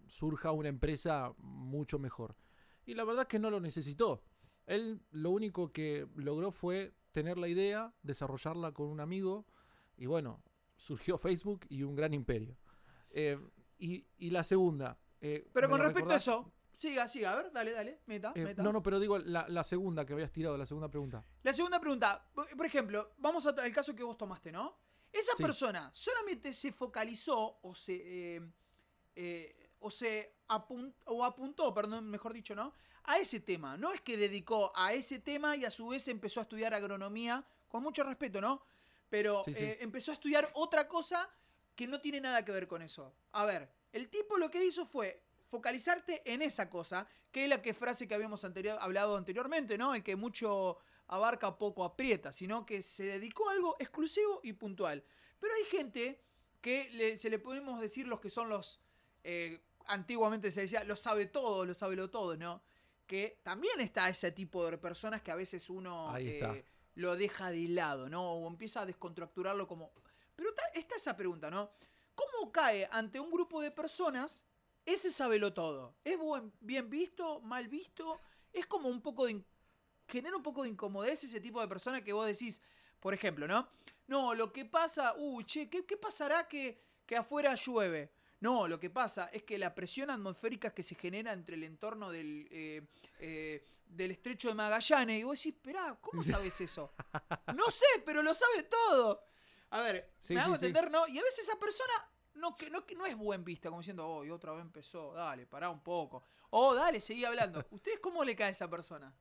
surja 0.07 0.51
una 0.53 0.69
empresa 0.69 1.35
mucho 1.37 1.99
mejor. 1.99 2.35
Y 2.83 2.95
la 2.95 3.03
verdad 3.03 3.23
es 3.23 3.27
que 3.27 3.37
no 3.39 3.51
lo 3.51 3.59
necesitó. 3.59 4.23
Él 4.65 5.01
lo 5.11 5.29
único 5.31 5.71
que 5.71 6.07
logró 6.15 6.51
fue 6.51 6.93
tener 7.11 7.37
la 7.37 7.47
idea, 7.47 7.93
desarrollarla 8.03 8.71
con 8.71 8.87
un 8.87 8.99
amigo 8.99 9.45
y 9.97 10.05
bueno, 10.07 10.41
surgió 10.75 11.17
Facebook 11.17 11.65
y 11.69 11.83
un 11.83 11.95
gran 11.95 12.13
imperio. 12.13 12.57
Eh, 13.11 13.39
y, 13.77 14.05
y 14.17 14.29
la 14.31 14.43
segunda. 14.43 14.97
eh, 15.21 15.47
Pero 15.53 15.67
¿me 15.67 15.71
con 15.71 15.81
respecto 15.81 16.11
a 16.11 16.15
eso, 16.17 16.51
siga, 16.73 17.07
siga, 17.07 17.31
a 17.33 17.35
ver, 17.37 17.51
dale, 17.53 17.71
dale, 17.71 18.01
meta, 18.07 18.33
Eh, 18.35 18.43
meta. 18.43 18.63
no, 18.63 18.73
no, 18.73 18.81
pero 18.83 18.99
digo 18.99 19.17
la, 19.19 19.47
la 19.47 19.63
segunda 19.63 20.05
que 20.05 20.13
habías 20.13 20.31
tirado, 20.31 20.57
la 20.57 20.65
segunda 20.65 20.89
pregunta. 20.89 21.23
La 21.43 21.53
segunda 21.53 21.79
pregunta, 21.79 22.27
por 22.33 22.65
ejemplo, 22.65 23.13
vamos 23.17 23.45
al 23.45 23.71
caso 23.71 23.95
que 23.95 24.03
vos 24.03 24.17
tomaste, 24.17 24.51
¿no? 24.51 24.77
Esa 25.11 25.33
Sí. 25.37 25.43
persona 25.43 25.89
solamente 25.93 26.51
se 26.51 26.73
focalizó 26.73 27.59
o 27.61 27.73
se 27.75 28.41
eh, 29.15 29.69
o 29.79 29.89
se 29.91 30.35
apun- 30.49 30.93
o 31.05 31.23
apuntó, 31.23 31.73
perdón, 31.73 32.09
mejor 32.09 32.33
dicho, 32.33 32.53
¿no? 32.55 32.73
A 33.07 33.17
ese 33.17 33.39
tema. 33.39 33.77
No 33.77 33.91
es 33.93 34.01
que 34.01 34.17
dedicó 34.17 34.71
a 34.75 34.93
ese 34.93 35.19
tema 35.19 35.55
y 35.55 35.65
a 35.65 35.71
su 35.71 35.87
vez 35.89 36.07
empezó 36.07 36.39
a 36.39 36.43
estudiar 36.43 36.73
agronomía, 36.73 37.43
con 37.67 37.83
mucho 37.83 38.03
respeto, 38.03 38.41
¿no? 38.41 38.63
Pero 39.09 39.43
Sí, 39.43 39.53
sí. 39.53 39.63
eh, 39.63 39.77
empezó 39.81 40.11
a 40.11 40.15
estudiar 40.15 40.49
otra 40.53 40.87
cosa 40.87 41.29
que 41.75 41.87
no 41.87 41.99
tiene 42.01 42.21
nada 42.21 42.43
que 42.43 42.51
ver 42.51 42.67
con 42.67 42.81
eso. 42.81 43.13
A 43.33 43.45
ver, 43.45 43.69
el 43.91 44.09
tipo 44.09 44.37
lo 44.37 44.49
que 44.49 44.63
hizo 44.63 44.85
fue 44.85 45.21
focalizarte 45.49 46.21
en 46.25 46.41
esa 46.41 46.69
cosa, 46.69 47.07
que 47.31 47.43
es 47.43 47.49
la 47.49 47.61
que 47.61 47.73
frase 47.73 48.07
que 48.07 48.15
habíamos 48.15 48.43
anterior, 48.43 48.77
hablado 48.81 49.17
anteriormente, 49.17 49.77
¿no? 49.77 49.93
El 49.93 50.03
que 50.03 50.15
mucho 50.15 50.77
abarca 51.07 51.57
poco 51.57 51.83
aprieta, 51.83 52.31
sino 52.31 52.65
que 52.65 52.81
se 52.81 53.03
dedicó 53.03 53.49
a 53.49 53.53
algo 53.53 53.75
exclusivo 53.79 54.39
y 54.43 54.53
puntual. 54.53 55.03
Pero 55.39 55.53
hay 55.53 55.65
gente 55.65 56.19
que 56.61 56.89
le- 56.93 57.17
se 57.17 57.29
le 57.29 57.37
podemos 57.37 57.79
decir 57.79 58.07
los 58.07 58.19
que 58.19 58.29
son 58.31 58.49
los, 58.49 58.81
eh, 59.23 59.61
antiguamente 59.85 60.49
se 60.49 60.61
decía, 60.61 60.83
lo 60.83 60.95
sabe 60.95 61.27
todo, 61.27 61.63
lo 61.65 61.73
sabe 61.75 61.95
lo 61.95 62.09
todo, 62.09 62.35
¿no? 62.37 62.63
Que 63.05 63.39
también 63.43 63.79
está 63.81 64.09
ese 64.09 64.31
tipo 64.31 64.69
de 64.69 64.77
personas 64.77 65.21
que 65.21 65.31
a 65.31 65.35
veces 65.35 65.69
uno 65.69 66.09
eh, 66.55 66.65
lo 66.95 67.15
deja 67.15 67.51
de 67.51 67.67
lado, 67.69 68.09
¿no? 68.09 68.31
O 68.31 68.47
empieza 68.47 68.81
a 68.81 68.85
descontracturarlo 68.85 69.67
como... 69.67 69.91
Pero 70.35 70.49
está, 70.49 70.63
está 70.73 70.95
esa 70.95 71.15
pregunta, 71.15 71.49
¿no? 71.51 71.69
¿Cómo 72.15 72.51
cae 72.51 72.87
ante 72.91 73.19
un 73.19 73.29
grupo 73.31 73.61
de 73.61 73.71
personas 73.71 74.45
ese 74.85 75.09
sabelo 75.11 75.53
todo? 75.53 75.95
¿Es 76.03 76.17
buen- 76.17 76.51
bien 76.61 76.89
visto, 76.89 77.41
mal 77.41 77.67
visto? 77.67 78.21
Es 78.51 78.65
como 78.65 78.89
un 78.89 79.01
poco 79.01 79.25
de... 79.25 79.43
Genera 80.07 80.35
un 80.37 80.43
poco 80.43 80.63
de 80.63 80.69
incomodez 80.69 81.23
ese 81.23 81.39
tipo 81.41 81.59
de 81.61 81.67
persona 81.67 82.03
que 82.03 82.13
vos 82.13 82.25
decís, 82.27 82.61
por 82.99 83.13
ejemplo, 83.13 83.47
¿no? 83.47 83.67
No, 84.07 84.33
lo 84.35 84.51
que 84.53 84.65
pasa, 84.65 85.15
uy, 85.17 85.43
che, 85.45 85.69
¿qué, 85.69 85.85
qué 85.85 85.97
pasará 85.97 86.47
que, 86.47 86.79
que 87.05 87.15
afuera 87.17 87.55
llueve? 87.55 88.11
No, 88.45 88.67
lo 88.67 88.79
que 88.79 88.91
pasa 88.91 89.31
es 89.33 89.41
que 89.41 89.57
la 89.57 89.73
presión 89.73 90.11
atmosférica 90.11 90.69
que 90.69 90.83
se 90.83 90.93
genera 90.93 91.33
entre 91.33 91.55
el 91.55 91.63
entorno 91.63 92.11
del, 92.11 92.47
eh, 92.51 92.83
eh, 93.17 93.65
del 93.87 94.11
estrecho 94.11 94.49
de 94.49 94.53
Magallanes, 94.53 95.19
y 95.19 95.23
vos 95.23 95.39
decís, 95.39 95.55
esperá, 95.55 95.97
¿cómo 95.99 96.21
sabes 96.21 96.61
eso? 96.61 96.93
No 97.55 97.71
sé, 97.71 97.87
pero 98.05 98.21
lo 98.21 98.35
sabe 98.35 98.61
todo. 98.69 99.25
A 99.71 99.81
ver, 99.81 100.11
Sí, 100.19 100.35
me 100.35 100.41
hago 100.41 100.55
sí. 100.57 100.67
entender, 100.67 100.91
¿no? 100.91 101.07
Y 101.07 101.17
a 101.17 101.23
veces 101.23 101.39
esa 101.47 101.57
persona 101.57 101.93
no, 102.35 102.53
que, 102.55 102.69
no, 102.69 102.85
que 102.85 102.93
no 102.93 103.07
es 103.07 103.17
buen 103.17 103.43
vista, 103.43 103.69
como 103.69 103.81
diciendo, 103.81 104.07
oh, 104.07 104.23
y 104.23 104.29
otra 104.29 104.51
vez 104.51 104.61
empezó, 104.61 105.11
dale, 105.13 105.47
pará 105.47 105.71
un 105.71 105.81
poco. 105.81 106.21
Oh, 106.51 106.75
dale, 106.75 107.01
seguí 107.01 107.25
hablando. 107.25 107.65
¿Ustedes 107.71 107.97
cómo 107.97 108.23
le 108.23 108.35
cae 108.35 108.49
a 108.49 108.51
esa 108.51 108.69
persona? 108.69 109.11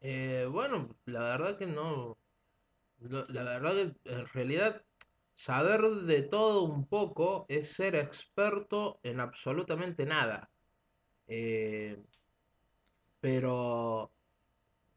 Eh, 0.00 0.46
bueno, 0.48 0.88
la 1.06 1.18
verdad 1.20 1.58
que 1.58 1.66
no. 1.66 2.16
La 3.00 3.42
verdad 3.42 3.72
que 3.74 4.10
en 4.12 4.26
realidad 4.28 4.82
saber 5.36 5.82
de 5.82 6.22
todo 6.22 6.62
un 6.62 6.86
poco 6.86 7.44
es 7.48 7.68
ser 7.74 7.94
experto 7.94 8.98
en 9.02 9.20
absolutamente 9.20 10.06
nada. 10.06 10.50
Eh, 11.28 12.02
pero, 13.20 14.10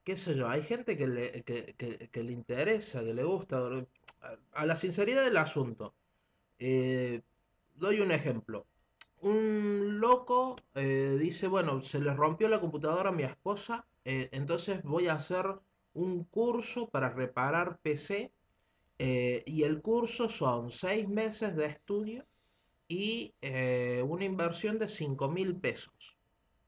qué 0.04 0.16
sé 0.16 0.36
yo, 0.36 0.48
hay 0.48 0.64
gente 0.64 0.98
que 0.98 1.08
le, 1.08 1.44
que, 1.44 2.24
le 2.24 2.32
interesa, 2.32 3.04
que 3.04 3.14
le 3.14 3.24
gusta. 3.24 3.86
A, 4.54 4.66
la 4.66 4.76
sinceridad 4.78 5.26
del 5.26 5.38
asunto. 5.38 5.94
Eh, 6.58 7.22
doy 7.76 8.00
un 8.00 8.12
ejemplo. 8.12 8.66
Un 9.22 10.00
loco 10.00 10.56
eh, 10.74 11.18
dice, 11.20 11.48
bueno, 11.48 11.82
se 11.82 12.00
le 12.00 12.14
rompió 12.14 12.48
la 12.48 12.62
computadora 12.62 13.10
a 13.10 13.14
mi 13.14 13.24
esposa, 13.24 13.86
entonces 14.06 14.82
voy 14.84 15.08
a 15.08 15.16
hacer 15.16 15.46
un 15.94 16.24
curso 16.24 16.90
para 16.90 17.10
reparar 17.10 17.80
PC 17.82 18.32
eh, 19.00 19.42
y 19.46 19.64
el 19.64 19.82
curso 19.82 20.30
son 20.30 20.70
seis 20.70 21.08
meses 21.08 21.56
de 21.56 21.66
estudio 21.66 22.26
y 22.88 23.34
eh, 23.42 24.04
una 24.08 24.26
inversión 24.26 24.78
de 24.78 24.88
cinco 24.88 25.30
mil 25.30 25.56
pesos. 25.56 26.18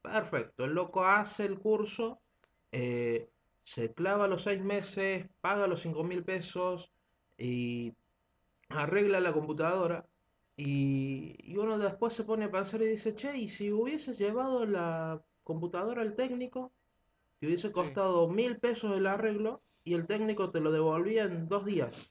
Perfecto, 0.01 0.65
el 0.65 0.73
loco 0.73 1.05
hace 1.05 1.45
el 1.45 1.59
curso, 1.59 2.19
eh, 2.71 3.29
se 3.63 3.93
clava 3.93 4.27
los 4.27 4.43
seis 4.43 4.61
meses, 4.61 5.27
paga 5.41 5.67
los 5.67 5.81
cinco 5.81 6.03
mil 6.03 6.23
pesos 6.23 6.91
y 7.37 7.93
arregla 8.69 9.19
la 9.19 9.33
computadora. 9.33 10.05
Y, 10.57 11.35
y 11.39 11.57
uno 11.57 11.77
después 11.77 12.13
se 12.13 12.23
pone 12.23 12.45
a 12.45 12.51
pensar 12.51 12.81
y 12.81 12.87
dice, 12.87 13.15
che, 13.15 13.35
¿y 13.37 13.47
si 13.47 13.71
hubieses 13.71 14.17
llevado 14.17 14.65
la 14.65 15.21
computadora 15.43 16.01
al 16.01 16.15
técnico? 16.15 16.71
Que 17.39 17.47
hubiese 17.47 17.71
costado 17.71 18.27
mil 18.27 18.59
pesos 18.59 18.95
el 18.95 19.07
arreglo 19.07 19.63
y 19.83 19.95
el 19.95 20.05
técnico 20.05 20.51
te 20.51 20.59
lo 20.59 20.71
devolvía 20.71 21.23
en 21.23 21.47
dos 21.47 21.65
días. 21.65 22.10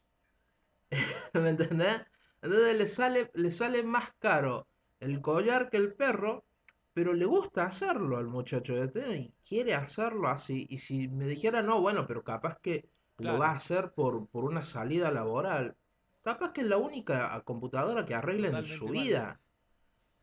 ¿Me 1.35 1.51
entendés? 1.51 2.03
Entonces 2.43 2.77
le 2.79 2.87
sale, 2.87 3.31
le 3.35 3.51
sale 3.51 3.83
más 3.83 4.13
caro 4.19 4.67
el 5.01 5.21
collar 5.21 5.71
que 5.71 5.77
el 5.77 5.95
perro, 5.95 6.45
pero 6.93 7.15
le 7.15 7.25
gusta 7.25 7.65
hacerlo 7.67 8.17
al 8.19 8.27
muchacho 8.27 8.75
y 8.77 9.33
quiere 9.47 9.75
hacerlo 9.75 10.29
así. 10.29 10.67
Y 10.71 10.79
si 10.79 11.09
me 11.09 11.27
dijera, 11.27 11.63
no, 11.63 11.81
bueno, 11.81 12.07
pero 12.07 12.23
capaz 12.25 12.59
que 12.61 12.89
Claro. 13.17 13.37
lo 13.37 13.39
va 13.39 13.49
a 13.51 13.55
hacer 13.55 13.93
por, 13.93 14.27
por 14.29 14.45
una 14.45 14.63
salida 14.63 15.11
laboral. 15.11 15.77
Capaz 16.23 16.53
que 16.53 16.63
es 16.63 16.67
la 16.67 16.77
única 16.79 17.41
computadora 17.45 18.05
que 18.05 18.15
arregla 18.15 18.49
en 18.49 18.65
su 18.65 18.89
vida. 18.91 19.41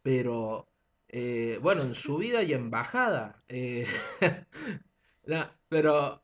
Pero, 0.01 0.67
eh, 1.09 1.59
bueno, 1.61 1.83
en 1.83 1.95
su 1.95 2.17
vida 2.17 2.43
y 2.43 2.53
en 2.53 2.71
bajada. 2.71 3.43
eh, 3.47 3.87
no, 5.25 5.45
pero, 5.69 6.23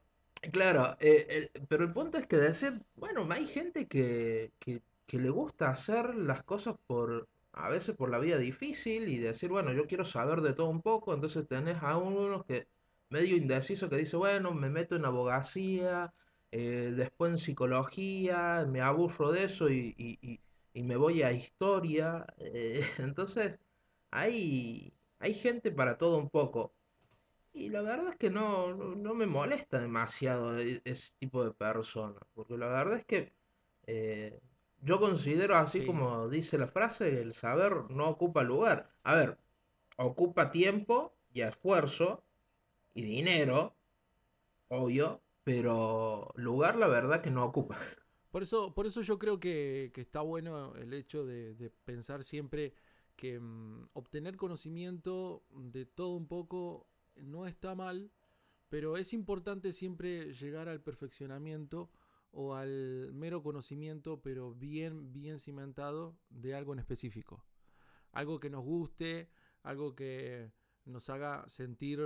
claro, 0.52 0.96
eh, 1.00 1.50
el- 1.56 1.68
pero 1.68 1.84
el 1.86 1.94
punto 1.94 2.18
es 2.18 2.28
que 2.28 2.38
decir, 2.38 2.82
bueno, 2.96 3.28
hay 3.32 3.48
gente 3.48 3.88
que, 3.88 4.52
que, 4.60 4.82
le 5.20 5.30
gusta 5.30 5.70
hacer 5.70 6.16
las 6.16 6.44
cosas 6.44 6.76
por, 6.88 7.28
a 7.52 7.70
veces 7.70 7.96
por 7.96 8.10
la 8.10 8.18
vida 8.20 8.38
difícil 8.40 9.08
y 9.10 9.18
decir, 9.20 9.50
bueno, 9.50 9.72
yo 9.74 9.86
quiero 9.86 10.06
saber 10.06 10.42
de 10.42 10.54
todo 10.54 10.70
un 10.70 10.82
poco, 10.82 11.14
entonces 11.14 11.48
tenés 11.48 11.78
a 11.84 11.98
uno 11.98 12.44
que 12.46 12.68
medio 13.10 13.36
indeciso 13.38 13.90
que 13.90 13.98
dice, 13.98 14.18
bueno, 14.18 14.54
me 14.54 14.70
meto 14.72 14.96
en 14.96 15.06
abogacía, 15.06 16.12
eh, 16.52 16.94
después 16.96 17.32
en 17.32 17.38
psicología, 17.38 18.66
me 18.68 18.82
aburro 18.82 19.32
de 19.32 19.44
eso 19.46 19.70
y- 19.70 19.96
y 20.74 20.84
me 20.84 20.96
voy 20.98 21.22
a 21.24 21.32
historia. 21.32 22.26
eh, 22.38 22.82
entonces, 23.00 23.60
hay, 24.12 24.94
hay 25.20 25.34
gente 25.34 25.72
para 25.72 25.98
todo 25.98 26.18
un 26.18 26.30
poco. 26.30 26.74
Y 27.54 27.70
la 27.70 27.82
verdad 27.82 28.10
es 28.14 28.18
que 28.18 28.30
no, 28.30 28.74
no, 28.76 28.96
no 28.96 29.14
me 29.14 29.26
molesta 29.28 29.80
demasiado 29.80 30.58
e- 30.60 30.82
ese 30.86 31.14
tipo 31.20 31.44
de 31.44 31.52
personas, 31.54 32.22
porque 32.34 32.58
la 32.58 32.68
verdad 32.68 32.98
es 33.00 33.06
que 33.06 33.34
eh, 33.88 34.42
yo 34.82 35.00
considero 35.00 35.56
así 35.58 35.84
Sí. 35.84 35.84
como 35.84 36.28
dice 36.30 36.58
la 36.58 36.68
frase, 36.68 37.22
el 37.22 37.34
saber 37.34 37.74
no 37.92 38.10
ocupa 38.10 38.44
lugar. 38.44 38.92
A 39.04 39.16
ver, 39.16 39.38
ocupa 39.98 40.52
tiempo 40.52 41.16
y 41.34 41.42
esfuerzo 41.42 42.24
y 42.96 43.04
dinero, 43.04 43.78
obvio, 44.70 45.24
pero 45.44 46.34
lugar 46.38 46.78
la 46.78 46.88
verdad 46.88 47.22
que 47.22 47.32
no 47.32 47.46
ocupa. 47.46 47.78
Por 48.32 48.42
eso, 48.44 48.74
por 48.74 48.88
eso 48.88 49.02
yo 49.02 49.20
creo 49.20 49.40
que, 49.40 49.92
que 49.94 50.02
está 50.02 50.22
bueno 50.22 50.74
el 50.76 50.94
hecho 50.94 51.26
de, 51.26 51.54
de 51.54 51.70
pensar 51.70 52.24
siempre 52.24 52.74
que 53.16 53.40
mm, 53.40 53.90
obtener 53.94 54.38
conocimiento 54.38 55.44
de 55.52 55.86
todo 55.86 56.16
un 56.16 56.28
poco 56.28 56.88
no 57.16 57.46
está 57.46 57.76
mal, 57.76 58.12
pero 58.70 58.98
es 58.98 59.14
importante 59.14 59.74
siempre 59.74 60.34
llegar 60.34 60.68
al 60.68 60.82
perfeccionamiento 60.82 61.92
o 62.32 62.56
al 62.56 63.12
mero 63.14 63.44
conocimiento, 63.44 64.22
pero 64.22 64.54
bien, 64.54 65.14
bien 65.14 65.40
cimentado 65.40 66.18
de 66.30 66.56
algo 66.56 66.74
en 66.74 66.80
específico. 66.80 67.46
Algo 68.12 68.40
que 68.40 68.50
nos 68.50 68.64
guste, 68.64 69.30
algo 69.62 69.96
que 69.96 70.52
nos 70.86 71.10
haga 71.10 71.48
sentir 71.48 72.02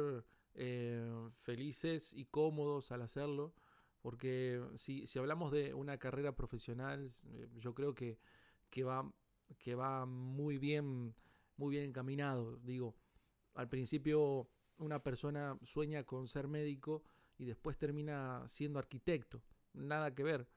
eh, 0.54 1.30
felices 1.40 2.12
y 2.14 2.26
cómodos 2.26 2.92
al 2.92 3.04
hacerlo. 3.04 3.54
Porque 4.02 4.62
si, 4.76 5.08
si, 5.08 5.20
hablamos 5.20 5.52
de 5.52 5.74
una 5.74 5.98
carrera 5.98 6.36
profesional, 6.36 7.12
eh, 7.26 7.48
yo 7.58 7.74
creo 7.74 7.96
que, 7.96 8.20
que, 8.70 8.84
va, 8.84 9.10
que 9.58 9.76
va 9.76 10.06
muy 10.06 10.58
bien, 10.58 11.16
muy 11.56 11.72
bien 11.72 11.86
encaminado. 11.86 12.58
Digo, 12.58 12.96
al 13.54 13.70
principio 13.70 14.50
una 14.80 15.02
persona 15.02 15.58
sueña 15.64 16.04
con 16.04 16.28
ser 16.28 16.48
médico 16.48 17.04
y 17.38 17.46
después 17.46 17.78
termina 17.78 18.44
siendo 18.48 18.80
arquitecto. 18.80 19.42
Nada 19.74 20.14
que 20.14 20.24
ver. 20.24 20.48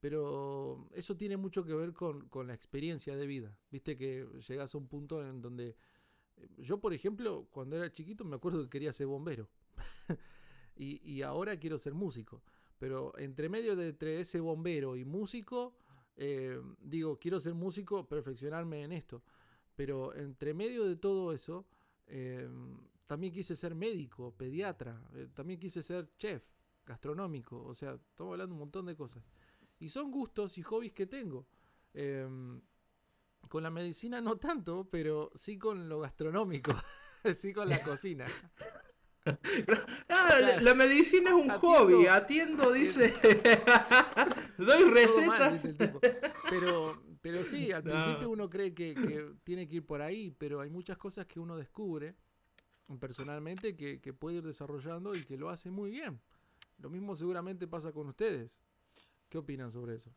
Pero 0.00 0.88
eso 0.94 1.16
tiene 1.16 1.36
mucho 1.36 1.64
que 1.64 1.74
ver 1.74 1.92
con, 1.92 2.28
con 2.28 2.48
la 2.48 2.54
experiencia 2.54 3.16
de 3.16 3.26
vida. 3.26 3.56
Viste 3.70 3.96
que 3.96 4.26
llegas 4.48 4.74
a 4.74 4.78
un 4.78 4.88
punto 4.88 5.24
en 5.24 5.40
donde 5.40 5.76
eh, 6.36 6.48
yo, 6.58 6.80
por 6.80 6.92
ejemplo, 6.92 7.46
cuando 7.50 7.76
era 7.76 7.92
chiquito 7.92 8.24
me 8.24 8.36
acuerdo 8.36 8.62
que 8.62 8.70
quería 8.70 8.92
ser 8.92 9.06
bombero. 9.06 9.48
y, 10.76 11.00
y, 11.08 11.22
ahora 11.22 11.56
quiero 11.58 11.78
ser 11.78 11.94
músico. 11.94 12.42
Pero 12.78 13.16
entre 13.16 13.48
medio 13.48 13.76
de 13.76 13.90
entre 13.90 14.20
ese 14.20 14.40
bombero 14.40 14.96
y 14.96 15.04
músico, 15.04 15.76
eh, 16.16 16.60
digo, 16.80 17.18
quiero 17.18 17.38
ser 17.38 17.54
músico, 17.54 18.06
perfeccionarme 18.08 18.82
en 18.82 18.92
esto. 18.92 19.22
Pero 19.76 20.14
entre 20.14 20.52
medio 20.52 20.84
de 20.84 20.96
todo 20.96 21.32
eso, 21.32 21.64
eh, 22.06 22.48
también 23.12 23.34
quise 23.34 23.54
ser 23.54 23.74
médico, 23.74 24.34
pediatra, 24.34 24.98
eh, 25.12 25.28
también 25.34 25.60
quise 25.60 25.82
ser 25.82 26.08
chef, 26.16 26.42
gastronómico. 26.86 27.62
O 27.62 27.74
sea, 27.74 27.92
estamos 27.92 28.32
hablando 28.32 28.54
de 28.54 28.54
un 28.54 28.60
montón 28.60 28.86
de 28.86 28.96
cosas. 28.96 29.22
Y 29.80 29.90
son 29.90 30.10
gustos 30.10 30.56
y 30.56 30.62
hobbies 30.62 30.94
que 30.94 31.04
tengo. 31.04 31.46
Eh, 31.92 32.26
con 33.50 33.62
la 33.62 33.70
medicina 33.70 34.22
no 34.22 34.38
tanto, 34.38 34.88
pero 34.90 35.30
sí 35.34 35.58
con 35.58 35.90
lo 35.90 36.00
gastronómico, 36.00 36.72
sí 37.36 37.52
con 37.52 37.68
la 37.68 37.82
cocina. 37.84 38.24
Ah, 39.26 40.38
la, 40.40 40.62
la, 40.62 40.74
medicina 40.74 41.28
es 41.28 41.34
un 41.34 41.50
atiendo, 41.50 41.68
hobby, 41.68 42.06
atiendo, 42.06 42.72
dice. 42.72 43.12
Doy 44.56 44.84
recetas. 44.84 45.66
Mal, 45.66 46.00
pero, 46.48 47.02
pero 47.20 47.42
sí, 47.42 47.72
al 47.72 47.84
no. 47.84 47.92
principio 47.92 48.30
uno 48.30 48.48
cree 48.48 48.72
que, 48.72 48.94
que, 48.94 49.34
tiene 49.44 49.68
que 49.68 49.76
ir 49.76 49.86
por 49.86 50.00
ahí, 50.00 50.30
pero 50.30 50.62
hay 50.62 50.70
muchas 50.70 50.96
cosas 50.96 51.26
que 51.26 51.38
uno 51.38 51.58
descubre 51.58 52.16
personalmente 52.98 53.76
que, 53.76 54.00
que 54.00 54.12
puede 54.12 54.38
ir 54.38 54.42
desarrollando 54.42 55.14
y 55.14 55.24
que 55.24 55.36
lo 55.36 55.50
hace 55.50 55.70
muy 55.70 55.90
bien. 55.90 56.20
Lo 56.78 56.90
mismo 56.90 57.14
seguramente 57.14 57.66
pasa 57.66 57.92
con 57.92 58.08
ustedes. 58.08 58.60
¿Qué 59.28 59.38
opinan 59.38 59.70
sobre 59.70 59.96
eso? 59.96 60.12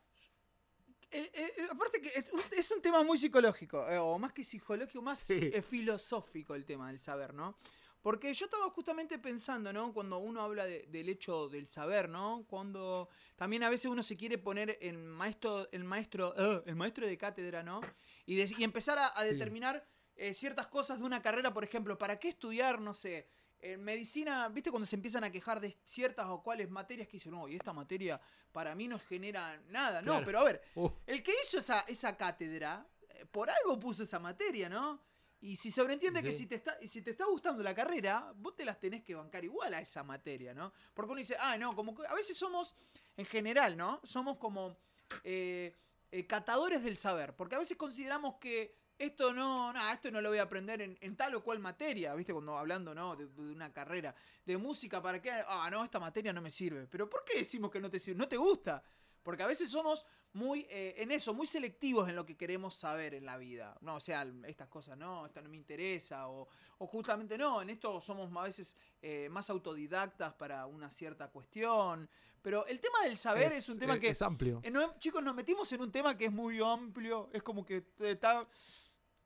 Eh, 1.11 1.31
eh, 1.33 1.67
aparte 1.71 2.01
que 2.01 2.09
es, 2.09 2.31
es, 2.57 2.71
un 2.71 2.81
tema 2.81 3.01
muy 3.03 3.17
psicológico, 3.17 3.87
eh, 3.89 3.97
o 3.97 4.17
más 4.19 4.33
que 4.33 4.43
psicológico, 4.43 5.01
más 5.01 5.19
sí. 5.19 5.51
filosófico 5.61 6.55
el 6.55 6.65
tema 6.65 6.89
del 6.89 6.99
saber, 6.99 7.33
¿no? 7.33 7.57
Porque 8.01 8.33
yo 8.33 8.45
estaba 8.45 8.69
justamente 8.69 9.17
pensando, 9.17 9.71
¿no? 9.71 9.93
Cuando 9.93 10.17
uno 10.17 10.41
habla 10.41 10.65
de, 10.65 10.85
del 10.89 11.07
hecho 11.09 11.47
del 11.47 11.67
saber, 11.67 12.09
¿no? 12.09 12.45
Cuando 12.47 13.07
también 13.35 13.63
a 13.63 13.69
veces 13.69 13.85
uno 13.85 14.03
se 14.03 14.17
quiere 14.17 14.37
poner 14.37 14.77
en 14.81 15.07
maestro, 15.07 15.69
el 15.71 15.85
maestro, 15.85 16.35
el 16.65 16.75
maestro 16.75 17.07
de 17.07 17.17
cátedra, 17.17 17.63
¿no? 17.63 17.81
Y, 18.25 18.35
de, 18.35 18.53
y 18.57 18.63
empezar 18.63 18.97
a, 18.97 19.17
a 19.17 19.23
determinar 19.23 19.87
eh, 20.15 20.33
ciertas 20.33 20.67
cosas 20.67 20.99
de 20.99 21.05
una 21.05 21.21
carrera, 21.21 21.53
por 21.53 21.63
ejemplo, 21.63 21.97
¿para 21.97 22.19
qué 22.19 22.29
estudiar, 22.29 22.79
no 22.79 22.93
sé, 22.93 23.27
en 23.59 23.83
medicina, 23.83 24.47
viste 24.49 24.69
cuando 24.69 24.85
se 24.85 24.95
empiezan 24.95 25.23
a 25.23 25.31
quejar 25.31 25.59
de 25.59 25.75
ciertas 25.83 26.27
o 26.27 26.43
cuales 26.43 26.69
materias 26.69 27.07
que 27.07 27.13
dicen, 27.13 27.31
no, 27.31 27.47
y 27.47 27.55
esta 27.55 27.73
materia 27.73 28.19
para 28.51 28.75
mí 28.75 28.87
no 28.87 28.99
genera 28.99 29.59
nada, 29.69 30.01
claro. 30.01 30.19
no, 30.19 30.25
pero 30.25 30.39
a 30.39 30.43
ver, 30.43 30.61
uh. 30.75 30.89
el 31.05 31.23
que 31.23 31.33
hizo 31.43 31.59
esa, 31.59 31.81
esa 31.81 32.15
cátedra, 32.15 32.87
eh, 33.09 33.25
por 33.25 33.49
algo 33.49 33.79
puso 33.79 34.03
esa 34.03 34.19
materia, 34.19 34.69
¿no? 34.69 35.01
Y 35.41 35.57
si 35.57 35.69
sobreentiende 35.69 36.21
sí. 36.21 36.27
que 36.27 36.33
si 36.33 36.45
te, 36.47 36.55
está, 36.55 36.77
si 36.81 37.01
te 37.01 37.11
está 37.11 37.25
gustando 37.25 37.61
la 37.61 37.75
carrera, 37.75 38.33
vos 38.35 38.55
te 38.55 38.65
las 38.65 38.79
tenés 38.79 39.03
que 39.03 39.15
bancar 39.15 39.43
igual 39.43 39.73
a 39.73 39.79
esa 39.79 40.03
materia, 40.03 40.53
¿no? 40.53 40.73
Porque 40.93 41.11
uno 41.11 41.19
dice, 41.19 41.35
ah, 41.39 41.57
no, 41.57 41.75
como 41.75 41.93
que 41.93 42.07
a 42.07 42.13
veces 42.13 42.37
somos, 42.37 42.75
en 43.17 43.25
general, 43.25 43.77
¿no? 43.77 43.99
Somos 44.03 44.37
como 44.37 44.77
eh, 45.23 45.75
eh, 46.11 46.25
catadores 46.25 46.83
del 46.83 46.97
saber, 46.97 47.35
porque 47.35 47.55
a 47.55 47.59
veces 47.59 47.77
consideramos 47.77 48.35
que 48.35 48.75
esto 48.97 49.33
no, 49.33 49.73
no, 49.73 49.91
esto 49.91 50.09
no 50.11 50.21
lo 50.21 50.29
voy 50.29 50.37
a 50.37 50.43
aprender 50.43 50.81
en, 50.81 50.97
en, 51.01 51.15
tal 51.15 51.35
o 51.35 51.43
cual 51.43 51.59
materia, 51.59 52.13
¿viste? 52.15 52.33
Cuando 52.33 52.57
hablando, 52.57 52.95
¿no? 52.95 53.15
De, 53.15 53.27
de, 53.27 53.41
una 53.51 53.71
carrera 53.71 54.15
de 54.45 54.57
música, 54.57 55.01
¿para 55.01 55.21
qué? 55.21 55.31
Ah, 55.31 55.69
no, 55.71 55.83
esta 55.83 55.99
materia 55.99 56.31
no 56.31 56.41
me 56.41 56.51
sirve. 56.51 56.87
Pero 56.87 57.09
¿por 57.09 57.23
qué 57.25 57.39
decimos 57.39 57.71
que 57.71 57.79
no 57.79 57.89
te 57.89 57.99
sirve? 57.99 58.17
No 58.17 58.27
te 58.27 58.37
gusta. 58.37 58.83
Porque 59.25 59.41
a 59.41 59.47
veces 59.47 59.71
somos 59.71 60.05
muy, 60.33 60.67
eh, 60.69 60.93
en 60.97 61.11
eso, 61.11 61.33
muy 61.33 61.47
selectivos 61.47 62.07
en 62.07 62.15
lo 62.15 62.27
que 62.27 62.37
queremos 62.37 62.75
saber 62.75 63.15
en 63.15 63.25
la 63.25 63.37
vida. 63.37 63.75
No, 63.81 63.95
o 63.95 63.99
sea, 63.99 64.23
estas 64.45 64.67
cosas, 64.67 64.95
no, 64.99 65.25
esto 65.25 65.41
no 65.41 65.49
me 65.49 65.57
interesa. 65.57 66.27
O, 66.27 66.47
o 66.77 66.85
justamente 66.85 67.35
no, 67.35 67.59
en 67.59 67.71
esto 67.71 67.99
somos 68.01 68.31
a 68.35 68.43
veces 68.43 68.77
eh, 69.01 69.27
más 69.31 69.49
autodidactas 69.49 70.35
para 70.35 70.67
una 70.67 70.91
cierta 70.91 71.29
cuestión. 71.29 72.07
Pero 72.43 72.67
el 72.67 72.79
tema 72.79 73.01
del 73.01 73.17
saber 73.17 73.47
es, 73.47 73.57
es 73.57 73.69
un 73.69 73.79
tema 73.79 73.95
es, 73.95 73.99
que... 73.99 74.09
Es 74.09 74.21
amplio. 74.21 74.59
Eh, 74.61 74.69
no, 74.69 74.95
chicos, 74.99 75.23
nos 75.23 75.33
metimos 75.33 75.71
en 75.73 75.81
un 75.81 75.91
tema 75.91 76.15
que 76.15 76.25
es 76.25 76.31
muy 76.31 76.59
amplio. 76.61 77.27
Es 77.33 77.41
como 77.41 77.65
que 77.65 77.83
está 77.97 78.47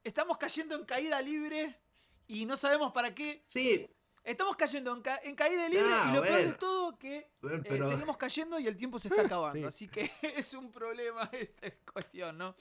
estamos 0.10 0.38
cayendo 0.38 0.76
en 0.76 0.86
caída 0.86 1.22
libre 1.22 1.80
y 2.28 2.45
no 2.45 2.58
sabemos 2.58 2.91
para 2.91 3.13
qué. 3.13 3.43
Sí. 3.48 3.88
Estamos 4.24 4.56
cayendo 4.56 4.93
en, 4.93 5.02
ca 5.02 5.19
en 5.24 5.36
caída 5.36 5.69
libre 5.69 5.88
ah, 5.91 6.08
y 6.10 6.15
lo 6.15 6.22
peor 6.22 6.43
de 6.43 6.52
todo 6.54 6.98
que 6.98 7.32
pero... 7.39 7.86
eh, 7.86 7.88
seguimos 7.88 8.17
cayendo 8.17 8.60
y 8.60 8.67
el 8.67 8.76
tiempo 8.76 9.00
se 9.00 9.08
está 9.08 9.22
acabando. 9.22 9.58
sí. 9.60 9.63
Así 9.63 9.88
que 9.88 10.12
es 10.36 10.54
un 10.54 10.72
problema 10.72 11.30
esta 11.32 11.72
cuestión, 11.91 12.38
¿no? 12.38 12.56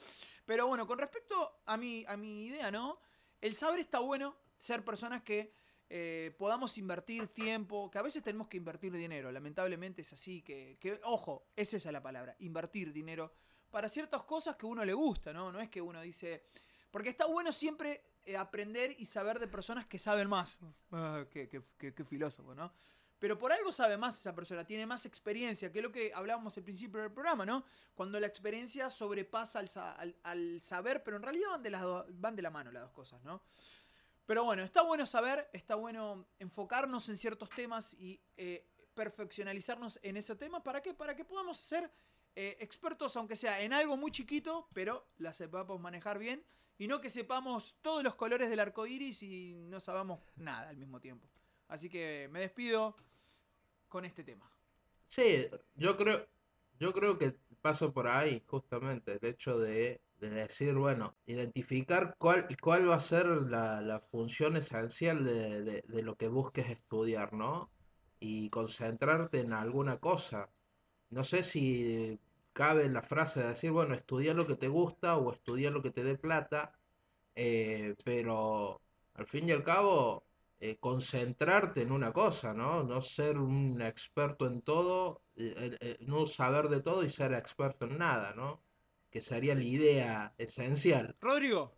Pero 0.45 0.67
bueno, 0.67 0.87
con 0.87 0.97
respecto 0.97 1.61
a 1.65 1.75
mi, 1.77 2.05
a 2.07 2.15
mi 2.17 2.45
idea, 2.45 2.71
¿no? 2.71 2.99
El 3.41 3.53
saber 3.53 3.79
está 3.79 3.99
bueno, 3.99 4.37
ser 4.57 4.83
personas 4.83 5.21
que 5.21 5.53
eh, 5.89 6.33
podamos 6.37 6.77
invertir 6.77 7.27
tiempo, 7.27 7.89
que 7.91 7.97
a 7.97 8.01
veces 8.01 8.23
tenemos 8.23 8.47
que 8.47 8.57
invertir 8.57 8.91
dinero, 8.93 9.31
lamentablemente 9.31 10.01
es 10.01 10.13
así, 10.13 10.41
que, 10.41 10.77
que, 10.79 10.99
ojo, 11.03 11.47
es 11.55 11.73
esa 11.73 11.91
la 11.91 12.01
palabra, 12.01 12.35
invertir 12.39 12.91
dinero 12.91 13.33
para 13.69 13.87
ciertas 13.89 14.23
cosas 14.23 14.55
que 14.55 14.65
a 14.65 14.69
uno 14.69 14.83
le 14.83 14.93
gusta, 14.93 15.31
¿no? 15.33 15.51
No 15.51 15.59
es 15.59 15.69
que 15.69 15.81
uno 15.81 16.01
dice, 16.01 16.45
porque 16.91 17.09
está 17.09 17.25
bueno 17.25 17.51
siempre 17.51 18.03
eh, 18.25 18.37
aprender 18.37 18.95
y 18.97 19.05
saber 19.05 19.39
de 19.39 19.47
personas 19.47 19.85
que 19.85 19.99
saben 19.99 20.27
más. 20.27 20.59
Ah, 20.91 21.25
qué, 21.31 21.47
qué, 21.47 21.61
qué, 21.77 21.93
qué, 21.93 22.03
filósofo, 22.03 22.53
¿no? 22.55 22.71
Pero 23.19 23.37
por 23.37 23.51
algo 23.51 23.71
sabe 23.71 23.97
más 23.97 24.17
esa 24.17 24.33
persona, 24.33 24.63
tiene 24.63 24.85
más 24.85 25.05
experiencia, 25.05 25.71
que 25.71 25.79
es 25.79 25.83
lo 25.83 25.91
que 25.91 26.11
hablábamos 26.13 26.57
al 26.57 26.63
principio 26.63 27.01
del 27.01 27.11
programa, 27.11 27.45
¿no? 27.45 27.65
Cuando 27.93 28.19
la 28.19 28.27
experiencia 28.27 28.89
sobrepasa 28.89 29.59
al, 29.59 29.69
al, 29.97 30.15
al 30.23 30.61
saber, 30.61 31.03
pero 31.03 31.17
en 31.17 31.23
realidad 31.23 31.49
van 31.49 31.63
de, 31.63 31.69
las 31.69 31.81
do, 31.81 32.05
van 32.11 32.35
de 32.35 32.41
la 32.41 32.49
mano 32.49 32.71
las 32.71 32.83
dos 32.83 32.91
cosas, 32.91 33.21
¿no? 33.23 33.41
Pero 34.25 34.43
bueno, 34.43 34.63
está 34.63 34.83
bueno 34.83 35.07
saber, 35.07 35.49
está 35.53 35.73
bueno 35.73 36.27
enfocarnos 36.37 37.09
en 37.09 37.17
ciertos 37.17 37.49
temas 37.49 37.95
y 37.95 38.21
eh, 38.37 38.63
perfeccionalizarnos 38.93 39.99
en 40.03 40.17
ese 40.17 40.35
tema. 40.35 40.61
¿Para 40.61 40.81
qué? 40.81 40.93
Para 40.93 41.15
que 41.15 41.25
podamos 41.25 41.57
ser 41.57 41.89
eh, 42.41 42.55
expertos, 42.61 43.17
aunque 43.17 43.35
sea 43.35 43.61
en 43.61 43.73
algo 43.73 43.97
muy 43.97 44.11
chiquito, 44.11 44.69
pero 44.71 45.05
la 45.17 45.33
sepamos 45.33 45.77
manejar 45.81 46.17
bien 46.17 46.41
y 46.77 46.87
no 46.87 47.01
que 47.01 47.09
sepamos 47.09 47.75
todos 47.81 48.01
los 48.01 48.15
colores 48.15 48.49
del 48.49 48.61
arco 48.61 48.87
iris 48.87 49.21
y 49.23 49.55
no 49.67 49.81
sabamos 49.81 50.21
nada 50.37 50.69
al 50.69 50.77
mismo 50.77 51.01
tiempo. 51.01 51.27
Así 51.67 51.89
que 51.89 52.29
me 52.31 52.39
despido 52.39 52.95
con 53.89 54.05
este 54.05 54.23
tema. 54.23 54.49
Sí, 55.09 55.47
yo 55.75 55.97
creo, 55.97 56.29
yo 56.79 56.93
creo 56.93 57.17
que 57.17 57.35
paso 57.61 57.91
por 57.91 58.07
ahí, 58.07 58.41
justamente, 58.47 59.19
el 59.21 59.29
hecho 59.29 59.59
de, 59.59 59.99
de 60.21 60.29
decir, 60.29 60.75
bueno, 60.75 61.17
identificar 61.25 62.15
cuál, 62.17 62.47
cuál 62.61 62.89
va 62.89 62.95
a 62.95 63.01
ser 63.01 63.25
la, 63.25 64.01
función 64.11 64.55
esencial 64.55 65.25
de, 65.25 65.81
de 65.81 66.03
lo 66.03 66.15
que 66.15 66.29
busques 66.29 66.69
estudiar, 66.69 67.33
¿no? 67.33 67.69
Y 68.21 68.49
concentrarte 68.49 69.41
en 69.41 69.51
alguna 69.51 69.97
cosa. 69.97 70.49
No 71.09 71.25
sé 71.25 71.43
si 71.43 72.17
cabe 72.59 72.89
la 72.89 73.01
frase 73.01 73.39
de 73.39 73.47
decir, 73.47 73.71
bueno, 73.71 73.95
estudia 73.95 74.33
lo 74.33 74.45
que 74.45 74.57
te 74.57 74.67
gusta 74.67 75.15
o 75.15 75.31
estudia 75.31 75.71
lo 75.71 75.81
que 75.81 75.91
te 75.91 76.03
dé 76.03 76.17
plata, 76.17 76.77
eh, 77.33 77.95
pero 78.03 78.81
al 79.13 79.27
fin 79.27 79.47
y 79.47 79.53
al 79.53 79.63
cabo, 79.63 80.25
eh, 80.59 80.75
concentrarte 80.77 81.83
en 81.83 81.93
una 81.93 82.11
cosa, 82.11 82.53
¿no? 82.53 82.83
No 82.83 83.01
ser 83.01 83.37
un 83.37 83.81
experto 83.81 84.45
en 84.45 84.61
todo, 84.61 85.21
eh, 85.37 85.99
no 86.01 86.27
saber 86.27 86.67
de 86.67 86.81
todo 86.81 87.05
y 87.05 87.09
ser 87.09 87.31
experto 87.31 87.85
en 87.85 87.97
nada, 87.97 88.33
¿no? 88.35 88.61
Que 89.09 89.21
sería 89.21 89.55
la 89.55 89.63
idea 89.63 90.33
esencial. 90.37 91.15
Rodrigo. 91.21 91.71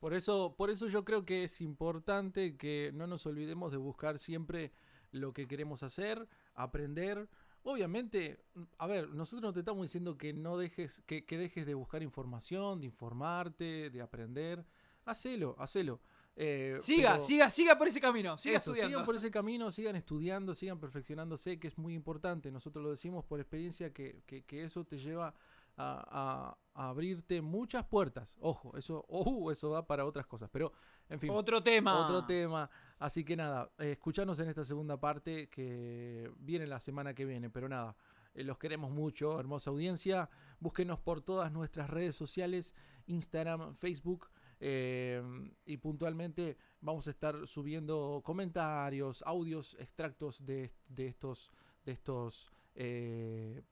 Por 0.00 0.14
eso, 0.14 0.56
por 0.56 0.70
eso 0.70 0.88
yo 0.88 1.04
creo 1.04 1.24
que 1.24 1.44
es 1.44 1.60
importante 1.60 2.56
que 2.56 2.90
no 2.92 3.06
nos 3.06 3.24
olvidemos 3.24 3.70
de 3.70 3.78
buscar 3.78 4.18
siempre 4.18 4.72
lo 5.12 5.32
que 5.32 5.46
queremos 5.46 5.84
hacer, 5.84 6.26
aprender, 6.54 7.28
Obviamente, 7.70 8.40
a 8.78 8.86
ver, 8.86 9.10
nosotros 9.10 9.42
no 9.42 9.52
te 9.52 9.60
estamos 9.60 9.82
diciendo 9.82 10.16
que 10.16 10.32
no 10.32 10.56
dejes, 10.56 11.02
que, 11.06 11.26
que 11.26 11.36
dejes 11.36 11.66
de 11.66 11.74
buscar 11.74 12.02
información, 12.02 12.80
de 12.80 12.86
informarte, 12.86 13.90
de 13.90 14.00
aprender. 14.00 14.64
Hacelo, 15.04 15.54
hacelo. 15.58 16.00
Eh, 16.34 16.76
Siga, 16.80 17.12
pero- 17.12 17.22
siga, 17.22 17.50
siga 17.50 17.76
por 17.76 17.88
ese 17.88 18.00
camino. 18.00 18.38
Siga 18.38 18.56
eso, 18.56 18.70
estudiando. 18.70 18.96
sigan 18.98 19.04
por 19.06 19.16
ese 19.16 19.30
camino, 19.30 19.70
sigan 19.70 19.96
estudiando, 19.96 20.54
sigan 20.54 20.78
perfeccionándose, 20.80 21.58
que 21.58 21.68
es 21.68 21.76
muy 21.76 21.94
importante. 21.94 22.50
Nosotros 22.50 22.82
lo 22.84 22.90
decimos 22.90 23.24
por 23.24 23.38
experiencia 23.40 23.92
que, 23.92 24.22
que- 24.24 24.44
que 24.44 24.64
eso 24.64 24.84
te 24.84 24.98
lleva 24.98 25.34
a, 25.76 26.54
a- 26.74 26.82
a 26.82 26.88
abrirte 26.88 27.42
muchas 27.42 27.84
puertas. 27.86 28.36
Ojo, 28.40 28.76
eso, 28.76 29.04
uh, 29.08 29.50
eso 29.50 29.70
va 29.70 29.86
para 29.86 30.04
otras 30.06 30.26
cosas. 30.26 30.48
Pero, 30.52 30.72
en 31.08 31.18
fin, 31.20 31.30
Otro 31.30 31.62
tema. 31.62 32.04
otro 32.06 32.24
tema. 32.24 32.70
Así 32.98 33.24
que 33.24 33.36
nada, 33.36 33.70
eh, 33.78 33.92
escuchanos 33.92 34.40
en 34.40 34.48
esta 34.48 34.64
segunda 34.64 34.98
parte 34.98 35.48
que 35.48 36.30
viene 36.38 36.66
la 36.66 36.80
semana 36.80 37.14
que 37.14 37.24
viene. 37.24 37.48
Pero 37.48 37.68
nada, 37.68 37.96
eh, 38.34 38.42
los 38.42 38.58
queremos 38.58 38.90
mucho, 38.90 39.38
hermosa 39.38 39.70
audiencia. 39.70 40.28
Búsquenos 40.58 41.00
por 41.00 41.22
todas 41.22 41.52
nuestras 41.52 41.90
redes 41.90 42.16
sociales, 42.16 42.74
Instagram, 43.06 43.74
Facebook. 43.74 44.28
eh, 44.60 45.22
y 45.64 45.76
puntualmente 45.76 46.56
vamos 46.80 47.06
a 47.06 47.10
estar 47.10 47.46
subiendo 47.46 48.20
comentarios, 48.24 49.22
audios, 49.24 49.76
extractos 49.78 50.44
de, 50.44 50.72
de 50.88 51.06
estos, 51.06 51.52
de 51.84 51.92
estos 51.92 52.50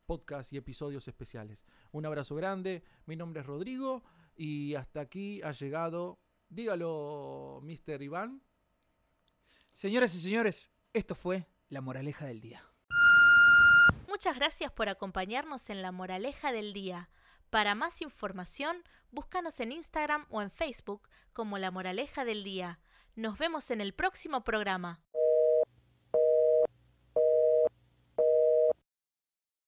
podcasts 0.06 0.52
y 0.52 0.56
episodios 0.56 1.06
especiales. 1.08 1.64
Un 1.92 2.06
abrazo 2.06 2.34
grande, 2.36 2.82
mi 3.06 3.16
nombre 3.16 3.40
es 3.40 3.46
Rodrigo 3.46 4.02
y 4.36 4.74
hasta 4.74 5.00
aquí 5.00 5.42
ha 5.42 5.52
llegado, 5.52 6.18
dígalo, 6.48 7.60
Mr. 7.62 8.02
Iván. 8.02 8.42
Señoras 9.76 10.14
y 10.14 10.20
señores, 10.20 10.72
esto 10.94 11.14
fue 11.14 11.46
la 11.68 11.82
moraleja 11.82 12.24
del 12.24 12.40
día. 12.40 12.64
Muchas 14.08 14.34
gracias 14.36 14.72
por 14.72 14.88
acompañarnos 14.88 15.68
en 15.68 15.82
la 15.82 15.92
moraleja 15.92 16.50
del 16.50 16.72
día. 16.72 17.10
Para 17.50 17.74
más 17.74 18.00
información, 18.00 18.82
búscanos 19.10 19.60
en 19.60 19.72
Instagram 19.72 20.24
o 20.30 20.40
en 20.40 20.50
Facebook 20.50 21.06
como 21.34 21.58
La 21.58 21.70
Moraleja 21.70 22.24
del 22.24 22.42
Día. 22.42 22.80
Nos 23.16 23.36
vemos 23.38 23.70
en 23.70 23.82
el 23.82 23.92
próximo 23.92 24.44
programa. 24.44 25.02